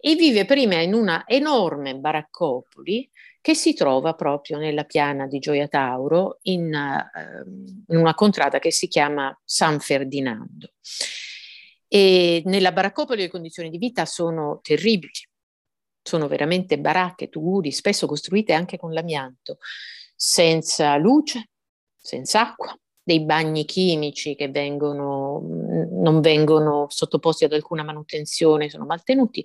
e 0.00 0.14
vive 0.14 0.44
prima 0.44 0.80
in 0.80 0.94
una 0.94 1.24
enorme 1.26 1.96
baraccopoli 1.96 3.10
che 3.42 3.54
si 3.54 3.74
trova 3.74 4.14
proprio 4.14 4.56
nella 4.56 4.84
piana 4.84 5.26
di 5.26 5.38
Gioia 5.40 5.68
Tauro 5.68 6.38
in, 6.42 6.72
uh, 6.72 7.92
in 7.92 7.98
una 7.98 8.14
contrada 8.14 8.58
che 8.58 8.70
si 8.70 8.88
chiama 8.88 9.38
San 9.44 9.80
Ferdinando. 9.80 10.72
E 11.88 12.40
nella 12.46 12.72
baraccopoli 12.72 13.20
le 13.20 13.28
condizioni 13.28 13.68
di 13.68 13.76
vita 13.76 14.06
sono 14.06 14.60
terribili. 14.62 15.10
sono 16.02 16.26
veramente 16.26 16.78
baracche, 16.78 17.28
tuguri, 17.28 17.70
spesso 17.70 18.06
costruite 18.06 18.52
anche 18.52 18.76
con 18.76 18.92
l'amianto, 18.92 19.58
senza 20.16 20.96
luce, 20.96 21.50
senza 21.96 22.40
acqua, 22.40 22.76
dei 23.04 23.24
bagni 23.24 23.64
chimici 23.64 24.34
che 24.34 24.48
vengono, 24.48 25.40
non 25.90 26.20
vengono 26.20 26.86
sottoposti 26.88 27.44
ad 27.44 27.52
alcuna 27.52 27.82
manutenzione, 27.82 28.70
sono 28.70 28.84
maltenuti. 28.84 29.44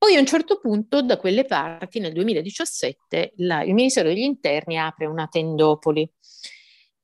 Poi 0.00 0.16
a 0.16 0.18
un 0.18 0.24
certo 0.24 0.58
punto, 0.58 1.02
da 1.02 1.18
quelle 1.18 1.44
parti, 1.44 1.98
nel 1.98 2.14
2017, 2.14 3.34
la, 3.36 3.62
il 3.62 3.74
Ministero 3.74 4.08
degli 4.08 4.20
Interni 4.20 4.78
apre 4.78 5.04
una 5.04 5.26
tendopoli 5.26 6.10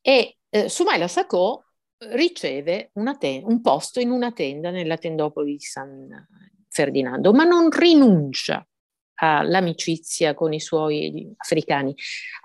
e 0.00 0.38
eh, 0.48 0.70
Sumaila 0.70 1.06
Sacco 1.06 1.64
riceve 1.98 2.92
ten- 3.18 3.44
un 3.44 3.60
posto 3.60 4.00
in 4.00 4.08
una 4.08 4.32
tenda 4.32 4.70
nella 4.70 4.96
tendopoli 4.96 5.52
di 5.52 5.60
San 5.60 6.08
Ferdinando, 6.70 7.34
ma 7.34 7.44
non 7.44 7.68
rinuncia 7.68 8.66
all'amicizia 9.16 10.32
con 10.32 10.54
i 10.54 10.60
suoi 10.60 11.34
africani. 11.36 11.94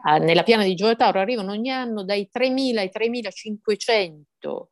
Uh, 0.03 0.21
nella 0.21 0.43
piana 0.43 0.65
di 0.65 0.75
Gioia 0.75 0.95
Tauro 0.97 1.19
arrivano 1.19 1.51
ogni 1.53 1.71
anno 1.71 2.03
dai 2.03 2.27
3.000 2.29 2.81
ai 2.81 2.89
3.500, 2.89 4.67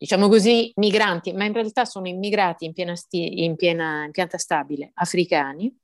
diciamo 0.00 0.28
così, 0.28 0.72
migranti, 0.76 1.34
ma 1.34 1.44
in 1.44 1.52
realtà 1.52 1.84
sono 1.84 2.08
immigrati 2.08 2.64
in, 2.64 2.72
piena 2.72 2.96
sti- 2.96 3.44
in, 3.44 3.54
piena, 3.54 4.04
in 4.04 4.12
pianta 4.12 4.38
stabile 4.38 4.92
africani, 4.94 5.76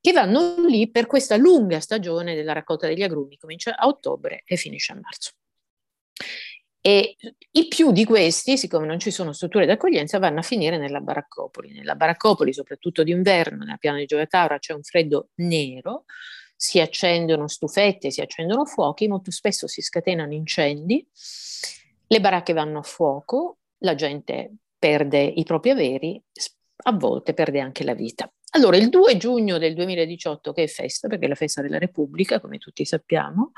che 0.00 0.12
vanno 0.12 0.64
lì 0.64 0.88
per 0.92 1.06
questa 1.06 1.34
lunga 1.34 1.80
stagione 1.80 2.36
della 2.36 2.52
raccolta 2.52 2.86
degli 2.86 3.02
agrumi, 3.02 3.36
comincia 3.36 3.76
a 3.76 3.88
ottobre 3.88 4.44
e 4.46 4.54
finisce 4.54 4.92
a 4.92 5.00
marzo. 5.02 5.32
E 6.80 7.16
i 7.50 7.66
più 7.66 7.90
di 7.90 8.04
questi, 8.04 8.56
siccome 8.56 8.86
non 8.86 9.00
ci 9.00 9.10
sono 9.10 9.32
strutture 9.32 9.66
d'accoglienza, 9.66 10.20
vanno 10.20 10.38
a 10.38 10.42
finire 10.42 10.78
nella 10.78 11.00
baraccopoli. 11.00 11.72
Nella 11.72 11.96
baraccopoli, 11.96 12.52
soprattutto 12.52 13.02
d'inverno, 13.02 13.64
nella 13.64 13.76
piana 13.76 13.98
di 13.98 14.06
Gioia 14.06 14.26
Taura, 14.26 14.60
c'è 14.60 14.72
un 14.72 14.84
freddo 14.84 15.30
nero, 15.38 16.04
si 16.54 16.78
accendono 16.78 17.48
stufette, 17.48 18.12
si 18.12 18.20
accendono 18.20 18.64
fuochi, 18.64 19.08
molto 19.08 19.32
spesso 19.32 19.66
si 19.66 19.82
scatenano 19.82 20.32
incendi, 20.32 21.04
le 22.08 22.20
baracche 22.20 22.52
vanno 22.52 22.80
a 22.80 22.82
fuoco, 22.82 23.58
la 23.78 23.94
gente 23.94 24.54
perde 24.78 25.22
i 25.22 25.44
propri 25.44 25.70
averi, 25.70 26.20
a 26.84 26.92
volte 26.92 27.34
perde 27.34 27.60
anche 27.60 27.84
la 27.84 27.94
vita. 27.94 28.30
Allora, 28.52 28.76
il 28.76 28.88
2 28.88 29.16
giugno 29.18 29.58
del 29.58 29.74
2018, 29.74 30.52
che 30.52 30.62
è 30.62 30.66
festa, 30.66 31.06
perché 31.06 31.26
è 31.26 31.28
la 31.28 31.34
festa 31.34 31.60
della 31.60 31.78
Repubblica, 31.78 32.40
come 32.40 32.58
tutti 32.58 32.84
sappiamo, 32.84 33.52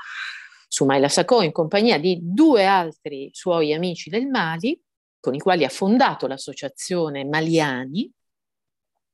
Sumaila 0.67 1.07
Sacco 1.09 1.41
in 1.41 1.51
compagnia 1.51 1.97
di 1.97 2.19
due 2.21 2.65
altri 2.65 3.29
suoi 3.31 3.73
amici 3.73 4.09
del 4.09 4.27
Mali, 4.27 4.79
con 5.19 5.33
i 5.33 5.39
quali 5.39 5.63
ha 5.63 5.69
fondato 5.69 6.27
l'associazione 6.27 7.25
Maliani, 7.25 8.11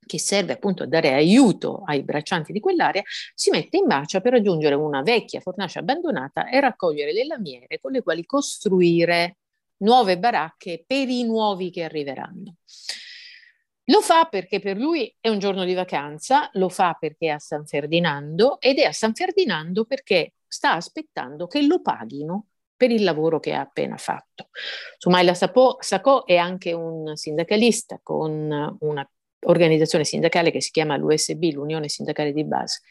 che 0.08 0.18
serve 0.18 0.54
appunto 0.54 0.82
a 0.82 0.88
dare 0.88 1.14
aiuto 1.14 1.84
ai 1.86 2.02
braccianti 2.02 2.52
di 2.52 2.60
quell'area, 2.60 3.04
si 3.36 3.52
mette 3.52 3.78
in 3.78 3.86
marcia 3.86 4.22
per 4.22 4.32
raggiungere 4.32 4.74
una 4.74 5.04
vecchia 5.04 5.40
fornace 5.40 5.78
abbandonata 5.78 6.50
e 6.50 6.60
raccogliere 6.60 7.14
le 7.14 7.26
lamiere 7.26 7.80
con 7.80 7.92
le 7.92 8.02
quali 8.02 8.26
costruire 8.26 9.38
nuove 9.78 10.18
baracche 10.18 10.84
per 10.88 11.08
i 11.08 11.24
nuovi 11.24 11.70
che 11.70 11.84
arriveranno. 11.84 12.56
Lo 13.90 14.02
fa 14.02 14.26
perché 14.26 14.60
per 14.60 14.76
lui 14.76 15.16
è 15.20 15.30
un 15.30 15.40
giorno 15.40 15.64
di 15.64 15.74
vacanza, 15.74 16.50
lo 16.54 16.68
fa 16.68 16.98
perché 17.00 17.28
è 17.28 17.30
a 17.30 17.40
San 17.40 17.66
Ferdinando 17.66 18.60
ed 18.60 18.80
è 18.80 18.84
a 18.84 18.92
San 18.92 19.14
Ferdinando 19.14 19.86
perché 19.86 20.34
sta 20.46 20.74
aspettando 20.74 21.48
che 21.48 21.62
lo 21.62 21.82
paghino 21.82 22.48
per 22.76 22.92
il 22.92 23.04
lavoro 23.04 23.40
che 23.40 23.54
ha 23.54 23.62
appena 23.62 23.98
fatto. 23.98 24.50
Sumaila 24.98 25.34
Sacco 25.34 26.26
è 26.26 26.36
anche 26.36 26.74
un 26.74 27.16
sindacalista 27.16 28.00
con 28.04 28.78
una 28.80 29.10
organizzazione 29.46 30.04
sindacale 30.04 30.52
che 30.52 30.62
si 30.62 30.72
chiama 30.72 30.98
l'USB, 30.98 31.52
l'Unione 31.54 31.90
Sindacale 31.90 32.34
di 32.34 32.44
Base, 32.44 32.82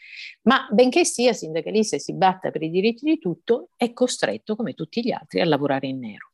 ma 0.43 0.67
benché 0.71 1.05
sia 1.05 1.33
sindacalista 1.33 1.95
e 1.95 1.99
si 1.99 2.13
batta 2.13 2.51
per 2.51 2.63
i 2.63 2.69
diritti 2.69 3.05
di 3.05 3.19
tutto, 3.19 3.69
è 3.75 3.93
costretto, 3.93 4.55
come 4.55 4.73
tutti 4.73 5.01
gli 5.01 5.11
altri, 5.11 5.41
a 5.41 5.45
lavorare 5.45 5.87
in 5.87 5.99
nero. 5.99 6.31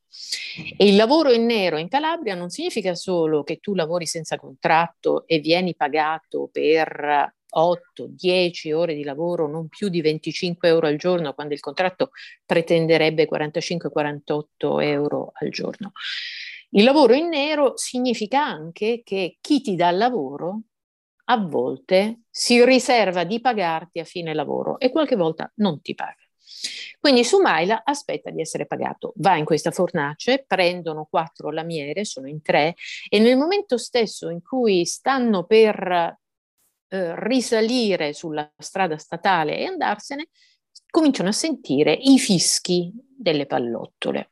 E 0.76 0.86
il 0.86 0.94
lavoro 0.94 1.32
in 1.32 1.44
nero 1.44 1.76
in 1.76 1.88
Calabria 1.88 2.36
non 2.36 2.48
significa 2.48 2.94
solo 2.94 3.42
che 3.42 3.58
tu 3.58 3.74
lavori 3.74 4.06
senza 4.06 4.36
contratto 4.36 5.26
e 5.26 5.40
vieni 5.40 5.74
pagato 5.74 6.48
per 6.52 7.34
8-10 7.54 8.72
ore 8.72 8.94
di 8.94 9.04
lavoro, 9.04 9.48
non 9.48 9.68
più 9.68 9.88
di 9.88 10.00
25 10.00 10.68
euro 10.68 10.86
al 10.86 10.96
giorno, 10.96 11.34
quando 11.34 11.54
il 11.54 11.60
contratto 11.60 12.10
pretenderebbe 12.44 13.28
45-48 13.28 14.82
euro 14.82 15.32
al 15.34 15.48
giorno. 15.50 15.92
Il 16.76 16.82
lavoro 16.82 17.14
in 17.14 17.28
nero 17.28 17.76
significa 17.76 18.44
anche 18.44 19.02
che 19.04 19.36
chi 19.40 19.60
ti 19.60 19.76
dà 19.76 19.90
il 19.90 19.96
lavoro 19.96 20.62
a 21.26 21.38
volte 21.38 22.22
si 22.28 22.64
riserva 22.64 23.22
di 23.22 23.40
pagarti 23.40 24.00
a 24.00 24.04
fine 24.04 24.34
lavoro 24.34 24.80
e 24.80 24.90
qualche 24.90 25.14
volta 25.14 25.50
non 25.56 25.80
ti 25.80 25.94
paga. 25.94 26.16
Quindi 26.98 27.22
Sumaila 27.22 27.82
aspetta 27.84 28.30
di 28.30 28.40
essere 28.40 28.66
pagato, 28.66 29.12
va 29.18 29.36
in 29.36 29.44
questa 29.44 29.70
fornace, 29.70 30.44
prendono 30.44 31.06
quattro 31.08 31.52
lamiere, 31.52 32.04
sono 32.04 32.26
in 32.26 32.42
tre, 32.42 32.74
e 33.08 33.20
nel 33.20 33.36
momento 33.36 33.78
stesso 33.78 34.28
in 34.28 34.42
cui 34.42 34.84
stanno 34.84 35.44
per 35.44 36.18
eh, 36.88 37.14
risalire 37.24 38.12
sulla 38.14 38.50
strada 38.58 38.98
statale 38.98 39.58
e 39.58 39.66
andarsene, 39.66 40.28
cominciano 40.90 41.28
a 41.28 41.32
sentire 41.32 41.92
i 41.92 42.18
fischi 42.18 42.92
delle 43.16 43.46
pallottole. 43.46 44.30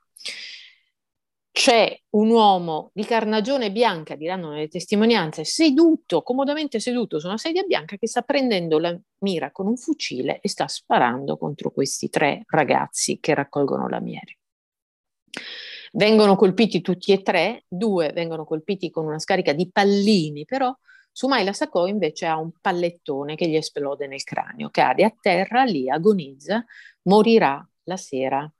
C'è 1.52 1.94
un 2.12 2.30
uomo 2.30 2.90
di 2.94 3.04
carnagione 3.04 3.70
bianca, 3.70 4.16
diranno 4.16 4.54
le 4.54 4.68
testimonianze, 4.68 5.44
seduto, 5.44 6.22
comodamente 6.22 6.80
seduto 6.80 7.20
su 7.20 7.26
una 7.26 7.36
sedia 7.36 7.62
bianca 7.64 7.96
che 7.96 8.08
sta 8.08 8.22
prendendo 8.22 8.78
la 8.78 8.98
mira 9.18 9.52
con 9.52 9.66
un 9.66 9.76
fucile 9.76 10.40
e 10.40 10.48
sta 10.48 10.66
sparando 10.66 11.36
contro 11.36 11.70
questi 11.70 12.08
tre 12.08 12.44
ragazzi 12.46 13.20
che 13.20 13.34
raccolgono 13.34 13.86
lamiere. 13.86 14.38
Vengono 15.92 16.36
colpiti 16.36 16.80
tutti 16.80 17.12
e 17.12 17.20
tre, 17.20 17.64
due 17.68 18.12
vengono 18.12 18.46
colpiti 18.46 18.88
con 18.88 19.04
una 19.04 19.18
scarica 19.18 19.52
di 19.52 19.70
pallini, 19.70 20.46
però 20.46 20.74
Sumaila 21.12 21.52
Sacco 21.52 21.86
invece 21.86 22.24
ha 22.24 22.38
un 22.38 22.52
pallettone 22.62 23.34
che 23.34 23.46
gli 23.46 23.56
esplode 23.56 24.06
nel 24.06 24.24
cranio, 24.24 24.70
cade 24.70 25.04
a 25.04 25.14
terra, 25.20 25.64
lì 25.64 25.90
agonizza, 25.90 26.64
morirà 27.02 27.62
la 27.82 27.96
sera 27.98 28.50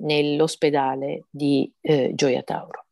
nell'ospedale 0.00 1.24
di 1.30 1.70
eh, 1.80 2.12
Gioia 2.14 2.42
Tauro. 2.42 2.86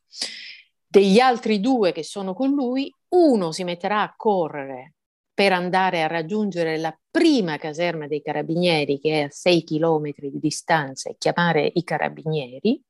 Degli 0.87 1.19
altri 1.19 1.59
due 1.59 1.91
che 1.91 2.03
sono 2.03 2.33
con 2.33 2.51
lui, 2.51 2.91
uno 3.09 3.51
si 3.51 3.63
metterà 3.63 4.01
a 4.01 4.13
correre 4.15 4.93
per 5.39 5.53
andare 5.53 6.03
a 6.03 6.07
raggiungere 6.07 6.77
la 6.77 6.93
prima 7.09 7.57
caserma 7.57 8.07
dei 8.07 8.21
carabinieri 8.21 8.99
che 8.99 9.21
è 9.21 9.23
a 9.23 9.29
6 9.29 9.63
km 9.63 10.11
di 10.17 10.37
distanza 10.39 11.09
e 11.09 11.15
chiamare 11.17 11.71
i 11.75 11.83
carabinieri 11.85 12.81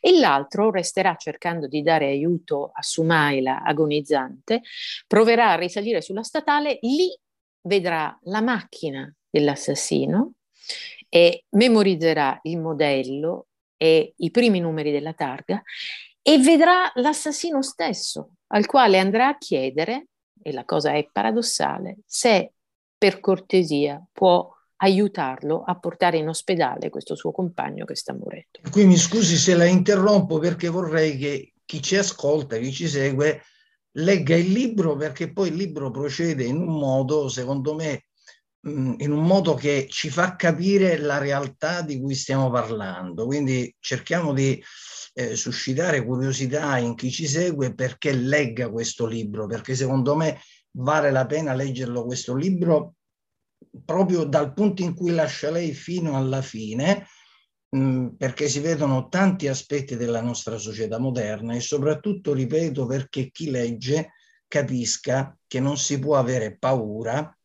e 0.00 0.18
l'altro 0.18 0.72
resterà 0.72 1.14
cercando 1.14 1.68
di 1.68 1.82
dare 1.82 2.06
aiuto 2.06 2.72
a 2.74 2.82
Sumaila 2.82 3.62
agonizzante, 3.62 4.62
proverà 5.06 5.52
a 5.52 5.56
risalire 5.56 6.00
sulla 6.00 6.24
statale, 6.24 6.78
lì 6.80 7.16
vedrà 7.60 8.18
la 8.24 8.40
macchina 8.40 9.08
dell'assassino 9.30 10.32
e 11.08 11.44
memorizzerà 11.50 12.40
il 12.42 12.58
modello 12.58 13.46
e 13.76 14.14
i 14.16 14.30
primi 14.30 14.60
numeri 14.60 14.90
della 14.90 15.12
targa 15.12 15.62
e 16.22 16.38
vedrà 16.38 16.90
l'assassino 16.94 17.62
stesso 17.62 18.30
al 18.48 18.66
quale 18.66 18.98
andrà 18.98 19.28
a 19.28 19.38
chiedere 19.38 20.06
e 20.42 20.52
la 20.52 20.64
cosa 20.64 20.92
è 20.92 21.08
paradossale, 21.10 21.98
se 22.06 22.52
per 22.96 23.20
cortesia 23.20 24.02
può 24.12 24.50
aiutarlo 24.76 25.62
a 25.64 25.78
portare 25.78 26.18
in 26.18 26.28
ospedale 26.28 26.90
questo 26.90 27.14
suo 27.14 27.32
compagno 27.32 27.84
che 27.84 27.96
sta 27.96 28.12
morendo. 28.12 28.60
Qui 28.70 28.84
mi 28.84 28.96
scusi 28.96 29.36
se 29.36 29.54
la 29.54 29.64
interrompo 29.64 30.38
perché 30.38 30.68
vorrei 30.68 31.16
che 31.16 31.54
chi 31.64 31.80
ci 31.80 31.96
ascolta, 31.96 32.58
chi 32.58 32.72
ci 32.72 32.88
segue, 32.88 33.42
legga 33.92 34.36
il 34.36 34.50
libro 34.50 34.96
perché 34.96 35.32
poi 35.32 35.48
il 35.48 35.54
libro 35.54 35.90
procede 35.90 36.44
in 36.44 36.56
un 36.56 36.78
modo, 36.78 37.28
secondo 37.28 37.74
me, 37.74 38.06
in 38.66 39.10
un 39.10 39.26
modo 39.26 39.54
che 39.54 39.86
ci 39.90 40.08
fa 40.08 40.36
capire 40.36 40.96
la 40.98 41.18
realtà 41.18 41.82
di 41.82 42.00
cui 42.00 42.14
stiamo 42.14 42.50
parlando. 42.50 43.26
Quindi 43.26 43.74
cerchiamo 43.78 44.32
di 44.32 44.62
eh, 45.14 45.36
suscitare 45.36 46.04
curiosità 46.04 46.78
in 46.78 46.94
chi 46.94 47.10
ci 47.10 47.26
segue 47.26 47.74
perché 47.74 48.12
legga 48.12 48.70
questo 48.70 49.06
libro, 49.06 49.46
perché 49.46 49.74
secondo 49.74 50.16
me 50.16 50.40
vale 50.72 51.10
la 51.10 51.26
pena 51.26 51.54
leggerlo 51.54 52.04
questo 52.04 52.34
libro 52.34 52.94
proprio 53.84 54.24
dal 54.24 54.52
punto 54.52 54.82
in 54.82 54.94
cui 54.94 55.12
lascia 55.12 55.50
lei 55.50 55.72
fino 55.72 56.16
alla 56.16 56.42
fine, 56.42 57.06
mh, 57.68 57.78
mm, 57.78 58.08
perché 58.16 58.48
si 58.48 58.60
vedono 58.60 59.08
tanti 59.08 59.46
aspetti 59.48 59.96
della 59.96 60.22
nostra 60.22 60.56
società 60.58 60.98
moderna 60.98 61.54
e 61.54 61.60
soprattutto, 61.60 62.32
ripeto, 62.32 62.86
perché 62.86 63.30
chi 63.30 63.50
legge 63.50 64.12
capisca 64.48 65.36
che 65.46 65.60
non 65.60 65.76
si 65.76 65.98
può 65.98 66.16
avere 66.16 66.56
paura 66.56 67.36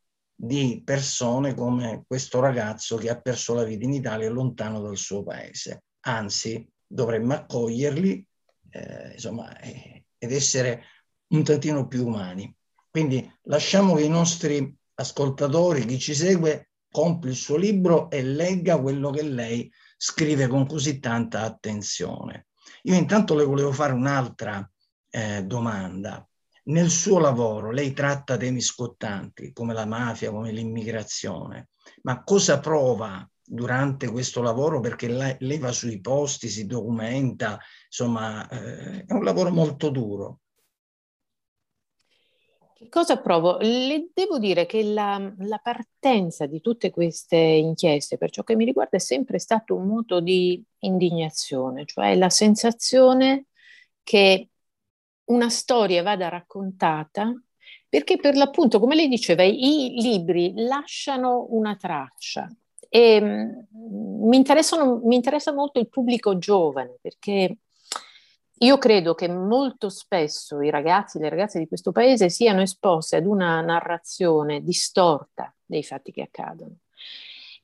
di 0.42 0.82
persone 0.86 1.54
come 1.54 2.04
questo 2.08 2.40
ragazzo 2.40 2.96
che 2.96 3.10
ha 3.10 3.20
perso 3.20 3.54
la 3.54 3.66
vita 3.66 3.84
in 3.84 3.92
Italia 3.92 4.30
lontano 4.30 4.80
dal 4.80 4.96
suo 4.96 5.22
paese. 5.22 5.84
Anzi, 6.06 6.66
dovremmo 6.88 7.34
accoglierli 7.34 8.26
eh, 8.70 9.12
insomma, 9.16 9.60
eh, 9.60 10.06
ed 10.18 10.32
essere 10.32 10.84
un 11.34 11.44
tantino 11.44 11.88
più 11.88 12.08
umani. 12.08 12.56
Quindi 12.90 13.30
lasciamo 13.44 13.96
che 13.96 14.04
i 14.04 14.10
nostri 14.10 14.74
ascoltatori, 14.94 15.86
chi 15.86 16.00
ci 16.00 16.14
segue, 16.14 16.70
compri 16.90 17.32
il 17.32 17.36
suo 17.36 17.58
libro 17.58 18.10
e 18.10 18.24
legga 18.24 18.80
quello 18.80 19.10
che 19.10 19.24
lei 19.24 19.70
scrive 19.98 20.48
con 20.48 20.66
così 20.66 21.00
tanta 21.00 21.42
attenzione. 21.42 22.48
Io 22.84 22.96
intanto 22.96 23.36
le 23.36 23.44
volevo 23.44 23.74
fare 23.74 23.92
un'altra 23.92 24.68
eh, 25.10 25.44
domanda. 25.44 26.26
Nel 26.70 26.90
suo 26.90 27.18
lavoro 27.20 27.72
lei 27.72 27.94
tratta 27.94 28.38
temi 28.38 28.62
scottanti 28.62 29.52
come 29.54 29.74
la 29.74 29.86
mafia, 29.86 30.32
come 30.32 30.52
l'immigrazione, 30.52 31.70
ma 32.04 32.24
cosa 32.24 32.60
prova 32.60 33.28
durante 33.44 34.08
questo 34.12 34.44
lavoro 34.44 34.80
perché 34.80 35.08
lei, 35.08 35.36
lei 35.40 35.58
va 35.58 35.72
sui 35.72 36.00
posti, 36.00 36.48
si 36.48 36.68
documenta, 36.68 37.58
insomma 37.86 38.48
eh, 38.50 39.04
è 39.04 39.14
un 39.14 39.24
lavoro 39.24 39.50
molto 39.50 39.90
duro. 39.90 40.42
Che 42.76 42.88
cosa 42.88 43.18
provo? 43.18 43.58
Le 43.60 44.12
devo 44.14 44.38
dire 44.38 44.68
che 44.68 44.84
la, 44.84 45.34
la, 45.40 45.58
partenza 45.58 46.46
di 46.46 46.62
tutte 46.62 46.92
queste 46.92 47.36
inchieste, 47.36 48.18
per 48.18 48.30
ciò 48.30 48.44
che 48.44 48.56
mi 48.56 48.64
riguarda, 48.64 48.96
è 48.96 49.02
sempre 49.02 49.40
stato 49.40 49.76
un 49.76 49.88
moto 49.88 50.22
di 50.22 50.64
indignazione, 50.80 51.86
cioè 51.86 52.16
la 52.16 52.30
sensazione 52.30 53.48
che 54.02 54.50
una 55.30 55.50
storia 55.50 56.04
vada 56.04 56.30
raccontata 56.30 57.34
perché 57.88 58.18
per 58.18 58.36
l'appunto, 58.36 58.80
come 58.80 58.94
lei 58.94 59.08
diceva, 59.08 59.44
i 59.44 59.96
libri 60.00 60.54
lasciano 60.56 61.48
una 61.50 61.76
traccia, 61.76 62.48
e 62.90 63.22
mm, 63.22 63.50
mi, 64.28 64.44
mi 65.04 65.16
interessa 65.16 65.54
molto 65.54 65.80
il 65.80 65.88
pubblico 65.88 66.38
giovane 66.40 66.98
perché 67.00 67.58
io 68.62 68.78
credo 68.78 69.14
che 69.14 69.30
molto 69.30 69.90
spesso 69.90 70.62
i 70.62 70.70
ragazzi 70.70 71.18
e 71.18 71.22
le 71.22 71.30
ragazze 71.30 71.60
di 71.60 71.68
questo 71.68 71.92
paese 71.92 72.30
siano 72.30 72.62
esposti 72.62 73.16
ad 73.16 73.26
una 73.26 73.62
narrazione 73.62 74.62
distorta 74.62 75.54
dei 75.64 75.84
fatti 75.84 76.12
che 76.12 76.24
accadono. 76.24 76.80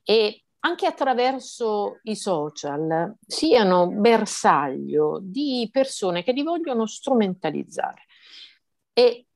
E 0.02 0.44
anche 0.60 0.86
attraverso 0.86 2.00
i 2.04 2.16
social 2.16 3.14
siano 3.26 3.88
bersaglio 3.88 5.20
di 5.22 5.68
persone 5.70 6.22
che 6.22 6.32
li 6.32 6.42
vogliono 6.42 6.86
strumentalizzare. 6.86 8.04
E 8.92 9.26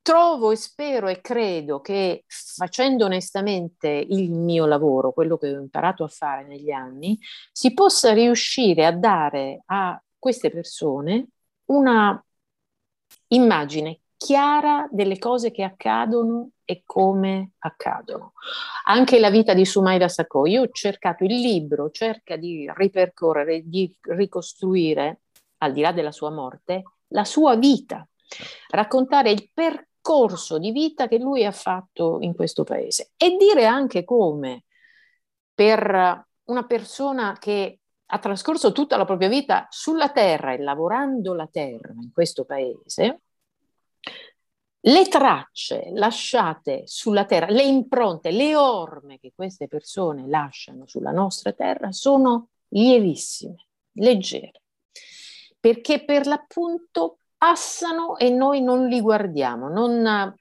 trovo 0.00 0.52
e 0.52 0.56
spero 0.56 1.08
e 1.08 1.20
credo 1.20 1.80
che 1.80 2.24
facendo 2.26 3.04
onestamente 3.04 3.88
il 3.88 4.30
mio 4.30 4.64
lavoro, 4.64 5.12
quello 5.12 5.36
che 5.36 5.54
ho 5.54 5.60
imparato 5.60 6.04
a 6.04 6.08
fare 6.08 6.46
negli 6.46 6.70
anni, 6.70 7.18
si 7.52 7.74
possa 7.74 8.14
riuscire 8.14 8.86
a 8.86 8.92
dare 8.92 9.62
a 9.66 10.02
queste 10.18 10.50
persone 10.50 11.28
una 11.66 12.24
immagine 13.28 14.00
chiara 14.18 14.86
delle 14.90 15.18
cose 15.18 15.50
che 15.50 15.62
accadono 15.62 16.50
e 16.64 16.82
come 16.84 17.52
accadono. 17.58 18.32
Anche 18.84 19.18
la 19.18 19.30
vita 19.30 19.54
di 19.54 19.64
Sumaira 19.64 20.08
Sacco, 20.08 20.44
io 20.44 20.62
ho 20.62 20.68
cercato 20.70 21.24
il 21.24 21.40
libro, 21.40 21.90
cerca 21.90 22.36
di 22.36 22.70
ripercorrere, 22.74 23.62
di 23.64 23.96
ricostruire, 24.02 25.20
al 25.58 25.72
di 25.72 25.80
là 25.80 25.92
della 25.92 26.12
sua 26.12 26.30
morte, 26.30 26.82
la 27.08 27.24
sua 27.24 27.56
vita, 27.56 28.06
raccontare 28.70 29.30
il 29.30 29.50
percorso 29.54 30.58
di 30.58 30.72
vita 30.72 31.08
che 31.08 31.18
lui 31.18 31.44
ha 31.44 31.52
fatto 31.52 32.18
in 32.20 32.34
questo 32.34 32.64
paese. 32.64 33.12
E 33.16 33.36
dire 33.36 33.64
anche 33.64 34.04
come 34.04 34.64
per 35.54 36.26
una 36.44 36.66
persona 36.66 37.36
che 37.38 37.80
ha 38.10 38.18
trascorso 38.18 38.72
tutta 38.72 38.96
la 38.96 39.04
propria 39.04 39.28
vita 39.28 39.66
sulla 39.70 40.10
terra 40.10 40.52
e 40.52 40.58
lavorando 40.58 41.34
la 41.34 41.48
terra 41.50 41.92
in 41.92 42.10
questo 42.12 42.44
paese, 42.44 43.20
le 44.80 45.08
tracce 45.08 45.90
lasciate 45.92 46.82
sulla 46.86 47.24
terra, 47.24 47.46
le 47.46 47.64
impronte, 47.64 48.30
le 48.30 48.54
orme 48.54 49.18
che 49.18 49.32
queste 49.34 49.66
persone 49.66 50.26
lasciano 50.26 50.86
sulla 50.86 51.10
nostra 51.10 51.52
terra 51.52 51.90
sono 51.92 52.48
lievissime, 52.68 53.66
leggere, 53.92 54.62
perché 55.58 56.04
per 56.04 56.26
l'appunto 56.26 57.18
passano 57.36 58.16
e 58.16 58.30
noi 58.30 58.62
non 58.62 58.86
li 58.86 59.00
guardiamo, 59.00 59.68
non, 59.68 60.34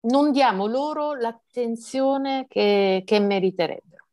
non 0.00 0.32
diamo 0.32 0.66
loro 0.66 1.14
l'attenzione 1.14 2.46
che, 2.48 3.02
che 3.04 3.18
meriterebbero. 3.18 4.06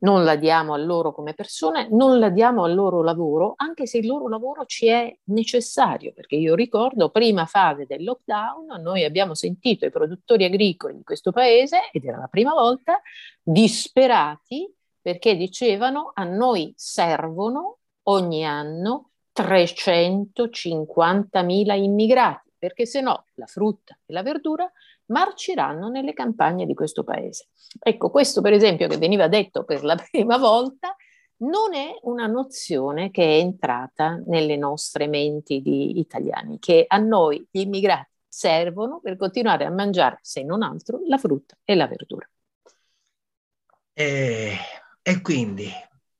Non 0.00 0.24
la 0.24 0.36
diamo 0.36 0.74
a 0.74 0.76
loro 0.76 1.12
come 1.12 1.34
persone, 1.34 1.88
non 1.90 2.18
la 2.18 2.28
diamo 2.28 2.64
al 2.64 2.74
loro 2.74 3.02
lavoro, 3.02 3.54
anche 3.56 3.86
se 3.86 3.98
il 3.98 4.06
loro 4.06 4.28
lavoro 4.28 4.66
ci 4.66 4.88
è 4.88 5.16
necessario, 5.24 6.12
perché 6.12 6.34
io 6.34 6.54
ricordo, 6.54 7.10
prima 7.10 7.46
fase 7.46 7.86
del 7.86 8.02
lockdown, 8.02 8.82
noi 8.82 9.04
abbiamo 9.04 9.34
sentito 9.34 9.86
i 9.86 9.90
produttori 9.90 10.44
agricoli 10.44 10.96
di 10.96 11.04
questo 11.04 11.30
paese, 11.30 11.90
ed 11.92 12.04
era 12.04 12.18
la 12.18 12.26
prima 12.26 12.52
volta, 12.52 13.00
disperati 13.40 14.68
perché 15.00 15.36
dicevano 15.36 16.10
a 16.14 16.24
noi 16.24 16.72
servono 16.76 17.78
ogni 18.04 18.44
anno 18.44 19.10
350.000 19.38 21.76
immigrati, 21.76 22.50
perché 22.64 22.86
se 22.86 23.02
no 23.02 23.26
la 23.34 23.44
frutta 23.44 23.94
e 24.06 24.12
la 24.14 24.22
verdura 24.22 24.66
marciranno 25.08 25.90
nelle 25.90 26.14
campagne 26.14 26.64
di 26.64 26.72
questo 26.72 27.04
paese. 27.04 27.48
Ecco, 27.78 28.08
questo 28.08 28.40
per 28.40 28.54
esempio 28.54 28.88
che 28.88 28.96
veniva 28.96 29.28
detto 29.28 29.64
per 29.64 29.84
la 29.84 29.94
prima 30.10 30.38
volta 30.38 30.96
non 31.38 31.74
è 31.74 31.98
una 32.04 32.26
nozione 32.26 33.10
che 33.10 33.22
è 33.22 33.38
entrata 33.38 34.18
nelle 34.24 34.56
nostre 34.56 35.08
menti 35.08 35.60
di 35.60 35.98
italiani, 35.98 36.58
che 36.58 36.86
a 36.88 36.96
noi 36.96 37.46
gli 37.50 37.60
immigrati 37.60 38.08
servono 38.26 39.00
per 39.02 39.18
continuare 39.18 39.66
a 39.66 39.70
mangiare, 39.70 40.18
se 40.22 40.42
non 40.42 40.62
altro, 40.62 41.00
la 41.06 41.18
frutta 41.18 41.58
e 41.64 41.74
la 41.74 41.86
verdura. 41.86 42.26
E, 43.92 44.56
e 45.02 45.20
quindi 45.20 45.68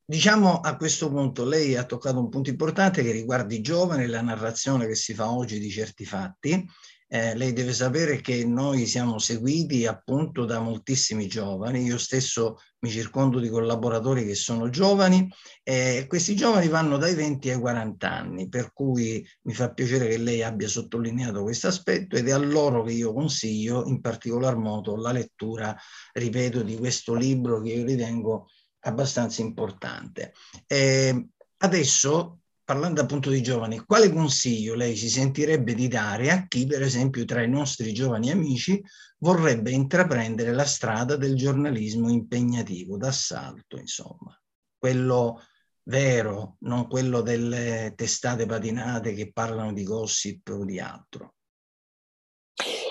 Diciamo 0.06 0.60
a 0.60 0.76
questo 0.76 1.08
punto 1.08 1.46
lei 1.46 1.76
ha 1.76 1.86
toccato 1.86 2.18
un 2.18 2.28
punto 2.28 2.50
importante 2.50 3.02
che 3.02 3.10
riguarda 3.10 3.54
i 3.54 3.62
giovani, 3.62 4.06
la 4.06 4.20
narrazione 4.20 4.86
che 4.86 4.94
si 4.94 5.14
fa 5.14 5.30
oggi 5.30 5.58
di 5.58 5.70
certi 5.70 6.04
fatti. 6.04 6.68
Eh, 7.08 7.34
lei 7.34 7.54
deve 7.54 7.72
sapere 7.72 8.20
che 8.20 8.44
noi 8.44 8.84
siamo 8.86 9.18
seguiti 9.18 9.86
appunto 9.86 10.44
da 10.44 10.60
moltissimi 10.60 11.26
giovani, 11.26 11.84
io 11.84 11.96
stesso 11.96 12.58
mi 12.80 12.90
circondo 12.90 13.38
di 13.40 13.48
collaboratori 13.48 14.26
che 14.26 14.34
sono 14.34 14.68
giovani 14.68 15.26
e 15.62 16.04
questi 16.06 16.36
giovani 16.36 16.68
vanno 16.68 16.98
dai 16.98 17.14
20 17.14 17.50
ai 17.50 17.58
40 17.58 18.10
anni, 18.10 18.48
per 18.48 18.72
cui 18.74 19.26
mi 19.42 19.54
fa 19.54 19.72
piacere 19.72 20.08
che 20.08 20.18
lei 20.18 20.42
abbia 20.42 20.68
sottolineato 20.68 21.42
questo 21.42 21.68
aspetto 21.68 22.16
ed 22.16 22.28
è 22.28 22.32
a 22.32 22.38
loro 22.38 22.82
che 22.82 22.92
io 22.92 23.14
consiglio 23.14 23.86
in 23.86 24.02
particolar 24.02 24.56
modo 24.56 24.96
la 24.96 25.12
lettura, 25.12 25.74
ripeto, 26.12 26.62
di 26.62 26.76
questo 26.76 27.14
libro 27.14 27.62
che 27.62 27.72
io 27.72 27.84
ritengo 27.84 28.48
abbastanza 28.84 29.42
importante. 29.42 30.32
Eh, 30.66 31.28
adesso, 31.58 32.40
parlando 32.64 33.00
appunto 33.00 33.30
di 33.30 33.42
giovani, 33.42 33.84
quale 33.84 34.12
consiglio 34.12 34.74
lei 34.74 34.96
si 34.96 35.08
sentirebbe 35.08 35.74
di 35.74 35.88
dare 35.88 36.30
a 36.30 36.46
chi, 36.46 36.66
per 36.66 36.82
esempio, 36.82 37.24
tra 37.24 37.42
i 37.42 37.48
nostri 37.48 37.92
giovani 37.92 38.30
amici 38.30 38.82
vorrebbe 39.18 39.70
intraprendere 39.70 40.52
la 40.52 40.64
strada 40.64 41.16
del 41.16 41.34
giornalismo 41.34 42.10
impegnativo, 42.10 42.96
d'assalto, 42.96 43.78
insomma, 43.78 44.38
quello 44.78 45.40
vero, 45.84 46.56
non 46.60 46.88
quello 46.88 47.20
delle 47.20 47.92
testate 47.96 48.46
patinate 48.46 49.14
che 49.14 49.32
parlano 49.32 49.72
di 49.72 49.82
gossip 49.82 50.48
o 50.48 50.64
di 50.64 50.78
altro. 50.78 51.34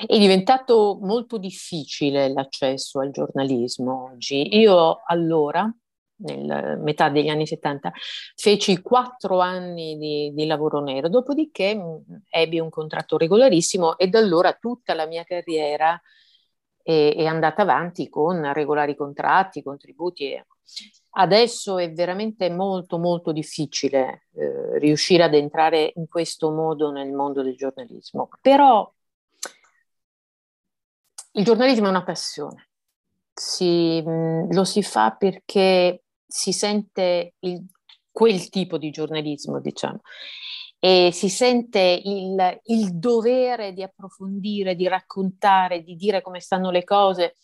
È 0.06 0.17
diventato 0.17 0.99
molto 1.01 1.38
difficile 1.38 2.27
l'accesso 2.27 2.99
al 2.99 3.12
giornalismo 3.12 4.12
oggi. 4.12 4.58
Io 4.58 5.01
allora 5.06 5.73
nel 6.17 6.80
metà 6.82 7.10
degli 7.10 7.30
anni 7.30 7.47
70, 7.47 7.91
feci 8.36 8.82
quattro 8.82 9.39
anni 9.39 9.97
di, 9.97 10.32
di, 10.34 10.45
lavoro 10.45 10.80
nero, 10.82 11.10
dopodiché 11.10 11.76
mm, 11.76 11.95
ebbi 12.30 12.60
un 12.60 12.69
contratto 12.69 13.17
regolarissimo 13.17 13.97
e 13.97 14.08
da 14.08 14.19
allora 14.19 14.54
tutta 14.54 14.93
la 14.93 15.06
mia 15.06 15.23
carriera 15.23 15.99
è, 16.82 17.13
è 17.15 17.26
andata 17.26 17.62
avanti 17.63 18.10
con 18.10 18.52
regolari 18.54 18.95
contratti, 18.95 19.63
contributi. 19.63 20.41
Adesso 21.15 21.78
è 21.78 21.91
veramente 21.91 22.49
molto 22.49 22.97
molto 22.97 23.32
difficile 23.32 24.28
eh, 24.34 24.80
riuscire 24.80 25.23
ad 25.23 25.34
entrare 25.34 25.91
in 25.95 26.08
questo 26.08 26.52
modo 26.52 26.91
nel 26.91 27.12
mondo 27.12 27.43
del 27.43 27.56
giornalismo, 27.56 28.30
però 28.41 28.91
il 31.36 31.43
giornalismo 31.43 31.88
è 31.88 31.89
una 31.89 32.04
passione. 32.04 32.69
Si, 33.34 34.02
mm, 34.06 34.52
lo 34.52 34.63
si 34.63 34.84
fa 34.84 35.15
perché 35.17 36.03
si 36.34 36.52
sente 36.52 37.36
il, 37.41 37.63
quel 38.12 38.50
tipo 38.50 38.80
di 38.80 38.89
giornalismo, 38.89 39.60
diciamo, 39.60 40.02
e 40.80 41.12
si 41.13 41.30
sente 41.30 42.02
il, 42.04 42.60
il 42.63 42.98
dovere 42.98 43.72
di 43.72 43.84
approfondire, 43.84 44.74
di 44.74 44.88
raccontare, 44.88 45.84
di 45.84 45.96
dire 45.96 46.24
come 46.24 46.39
stanno 46.39 46.72
le 46.72 46.84
cose, 46.84 47.36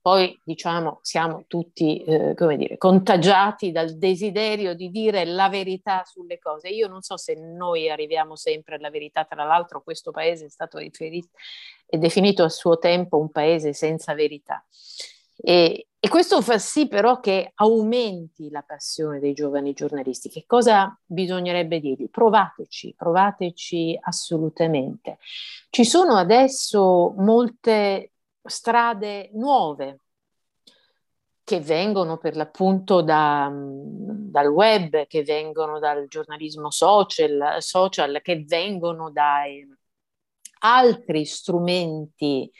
poi 0.00 0.40
diciamo 0.42 1.00
siamo 1.02 1.44
tutti, 1.46 2.02
eh, 2.02 2.34
come 2.34 2.56
dire, 2.56 2.78
contagiati 2.78 3.72
dal 3.72 3.98
desiderio 3.98 4.72
di 4.74 4.88
dire 4.88 5.26
la 5.26 5.50
verità 5.50 6.02
sulle 6.06 6.38
cose. 6.38 6.70
Io 6.70 6.88
non 6.88 7.02
so 7.02 7.18
se 7.18 7.34
noi 7.34 7.90
arriviamo 7.90 8.36
sempre 8.36 8.76
alla 8.76 8.88
verità, 8.88 9.26
tra 9.26 9.44
l'altro 9.44 9.82
questo 9.82 10.12
paese 10.12 10.46
è 10.46 10.48
stato 10.50 10.78
riferito 10.78 11.28
e 11.86 11.98
definito 11.98 12.42
a 12.42 12.48
suo 12.48 12.78
tempo 12.78 13.18
un 13.18 13.30
paese 13.30 13.74
senza 13.74 14.14
verità. 14.14 14.64
E, 15.36 15.89
e 16.02 16.08
questo 16.08 16.40
fa 16.40 16.56
sì 16.56 16.88
però 16.88 17.20
che 17.20 17.52
aumenti 17.56 18.48
la 18.48 18.62
passione 18.62 19.18
dei 19.18 19.34
giovani 19.34 19.74
giornalisti. 19.74 20.30
Che 20.30 20.44
cosa 20.46 20.98
bisognerebbe 21.04 21.78
dirgli? 21.78 22.08
Provateci, 22.08 22.94
provateci 22.96 23.98
assolutamente. 24.00 25.18
Ci 25.68 25.84
sono 25.84 26.16
adesso 26.16 27.12
molte 27.18 28.12
strade 28.42 29.28
nuove 29.34 29.98
che 31.44 31.60
vengono 31.60 32.16
per 32.16 32.34
l'appunto 32.34 33.02
da, 33.02 33.52
dal 33.52 34.48
web, 34.48 35.06
che 35.06 35.22
vengono 35.22 35.78
dal 35.78 36.06
giornalismo 36.08 36.70
social, 36.70 37.56
social 37.58 38.20
che 38.22 38.42
vengono 38.46 39.10
da 39.10 39.42
altri 40.60 41.26
strumenti 41.26 42.50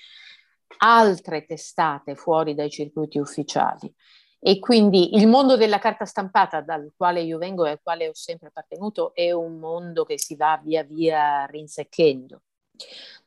altre 0.83 1.45
testate 1.45 2.14
fuori 2.14 2.55
dai 2.55 2.71
circuiti 2.71 3.19
ufficiali. 3.19 3.93
E 4.43 4.59
quindi 4.59 5.16
il 5.16 5.27
mondo 5.27 5.57
della 5.57 5.79
carta 5.79 6.07
stampata 6.07 6.62
dal 6.62 6.93
quale 6.97 7.21
io 7.21 7.37
vengo 7.37 7.66
e 7.66 7.71
al 7.71 7.81
quale 7.83 8.09
ho 8.09 8.14
sempre 8.14 8.49
appartenuto 8.49 9.14
è 9.14 9.33
un 9.33 9.59
mondo 9.59 10.05
che 10.05 10.19
si 10.19 10.35
va 10.35 10.59
via 10.62 10.83
via 10.83 11.45
rinsecchendo. 11.45 12.43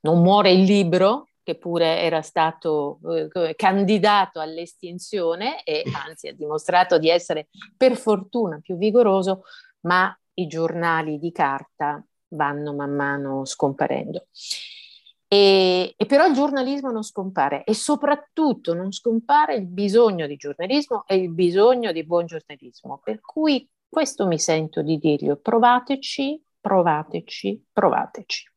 Non 0.02 0.22
muore 0.22 0.52
il 0.52 0.64
libro, 0.64 1.28
che 1.44 1.56
pure 1.56 2.00
era 2.00 2.22
stato 2.22 3.00
eh, 3.34 3.54
candidato 3.56 4.40
all'estinzione 4.40 5.64
e 5.64 5.84
anzi 6.08 6.30
ha 6.30 6.34
dimostrato 6.34 6.98
di 6.98 7.10
essere 7.10 7.50
per 7.78 7.96
fortuna 7.96 8.60
più 8.60 8.78
vigoroso, 8.78 9.44
ma 9.82 10.18
i 10.36 10.48
giornali 10.48 11.20
di 11.20 11.32
carta 11.32 12.04
vanno 12.30 12.74
man 12.74 12.96
mano 12.96 13.46
scomparendo. 13.46 14.26
E, 15.34 15.96
e, 15.98 16.06
però 16.06 16.28
il 16.28 16.36
giornalismo 16.36 16.92
non 16.92 17.02
scompare 17.02 17.64
e 17.64 17.74
soprattutto 17.74 18.76
non 18.76 18.92
scompare 18.92 19.56
il 19.56 19.66
bisogno 19.66 20.28
di 20.28 20.36
giornalismo 20.36 21.06
e 21.08 21.16
il 21.16 21.32
bisogno 21.32 21.92
di 21.92 22.06
buon 22.06 22.28
giornalismo. 22.28 23.02
Per 23.04 23.20
cui 23.20 23.68
questo 23.90 24.28
mi 24.28 24.38
sento 24.38 24.84
di 24.84 25.00
dirgli, 25.00 25.36
provateci, 25.36 26.40
provateci, 26.62 27.66
provateci. 27.74 28.52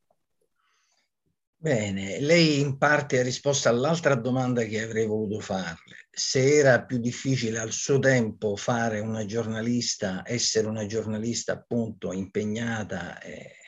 Bene, 1.57 2.21
lei 2.21 2.61
in 2.61 2.77
parte 2.77 3.21
ha 3.21 3.23
risposto 3.23 3.71
all'altra 3.71 4.15
domanda 4.15 4.63
che 4.65 4.83
avrei 4.83 5.07
voluto 5.07 5.41
farle. 5.41 6.09
Se 6.11 6.59
era 6.59 6.85
più 6.85 6.99
difficile 6.99 7.59
al 7.59 7.73
suo 7.73 7.99
tempo 7.99 8.55
fare 8.55 9.01
una 9.01 9.25
giornalista, 9.25 10.23
essere 10.27 10.67
una 10.67 10.85
giornalista 10.85 11.55
appunto 11.55 12.13
impegnata 12.13 13.19
e 13.21 13.66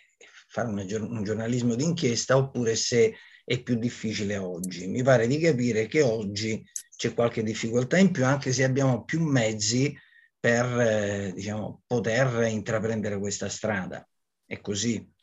fare 0.49 0.69
una, 0.69 0.83
un 0.83 1.23
giornalismo 1.23 1.75
d'inchiesta 1.75 2.37
oppure 2.37 2.75
se 2.75 3.15
è 3.45 3.63
più 3.63 3.77
difficile 3.77 4.37
oggi. 4.37 4.87
Mi 4.89 5.03
pare 5.03 5.27
di 5.27 5.39
capire 5.39 5.87
che 5.87 6.03
oggi 6.03 6.65
c'è 6.97 7.15
qualche 7.15 7.43
difficoltà 7.43 7.97
in 7.99 8.11
più, 8.11 8.25
anche 8.25 8.53
se 8.53 8.65
abbiamo 8.65 9.05
più 9.05 9.23
mezzi 9.23 9.97
per 10.41 10.65
eh, 10.81 11.33
diciamo, 11.35 11.83
poter 11.87 12.47
intraprendere 12.49 13.19
questa 13.19 13.49
strada. 13.49 14.07
È 14.45 14.61
così? 14.61 15.15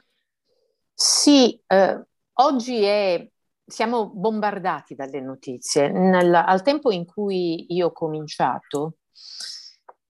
Sì, 0.93 1.59
eh, 1.67 2.05
oggi 2.33 2.83
è, 2.83 3.29
siamo 3.65 4.09
bombardati 4.09 4.95
dalle 4.95 5.21
notizie. 5.21 5.89
Nel, 5.89 6.33
al 6.33 6.61
tempo 6.61 6.91
in 6.91 7.05
cui 7.05 7.65
io 7.73 7.87
ho 7.87 7.91
cominciato, 7.91 8.97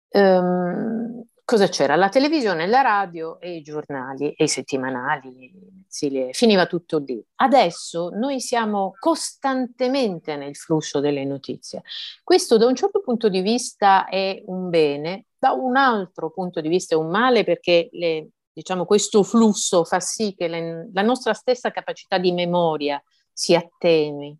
ehm, 0.09 1.23
cosa 1.49 1.67
c'era? 1.67 1.95
La 1.95 2.09
televisione, 2.09 2.67
la 2.67 2.81
radio 2.81 3.39
e 3.39 3.55
i 3.55 3.63
giornali 3.63 4.33
e 4.33 4.43
i 4.43 4.47
settimanali, 4.47 5.51
sì, 5.87 6.29
finiva 6.31 6.67
tutto 6.67 6.99
lì. 6.99 7.19
Adesso 7.37 8.11
noi 8.13 8.39
siamo 8.39 8.93
costantemente 8.99 10.35
nel 10.35 10.55
flusso 10.55 10.99
delle 10.99 11.25
notizie. 11.25 11.81
Questo 12.23 12.57
da 12.57 12.67
un 12.67 12.75
certo 12.75 13.01
punto 13.01 13.29
di 13.29 13.41
vista 13.41 14.05
è 14.05 14.43
un 14.45 14.69
bene, 14.69 15.25
da 15.39 15.53
un 15.53 15.75
altro 15.75 16.29
punto 16.29 16.61
di 16.61 16.69
vista 16.69 16.93
è 16.93 16.99
un 16.99 17.09
male 17.09 17.43
perché 17.43 17.89
le, 17.93 18.27
diciamo, 18.53 18.85
questo 18.85 19.23
flusso 19.23 19.83
fa 19.83 19.99
sì 19.99 20.35
che 20.37 20.47
le, 20.47 20.91
la 20.93 21.01
nostra 21.01 21.33
stessa 21.33 21.71
capacità 21.71 22.19
di 22.19 22.31
memoria 22.31 23.01
si 23.33 23.55
attenui 23.55 24.37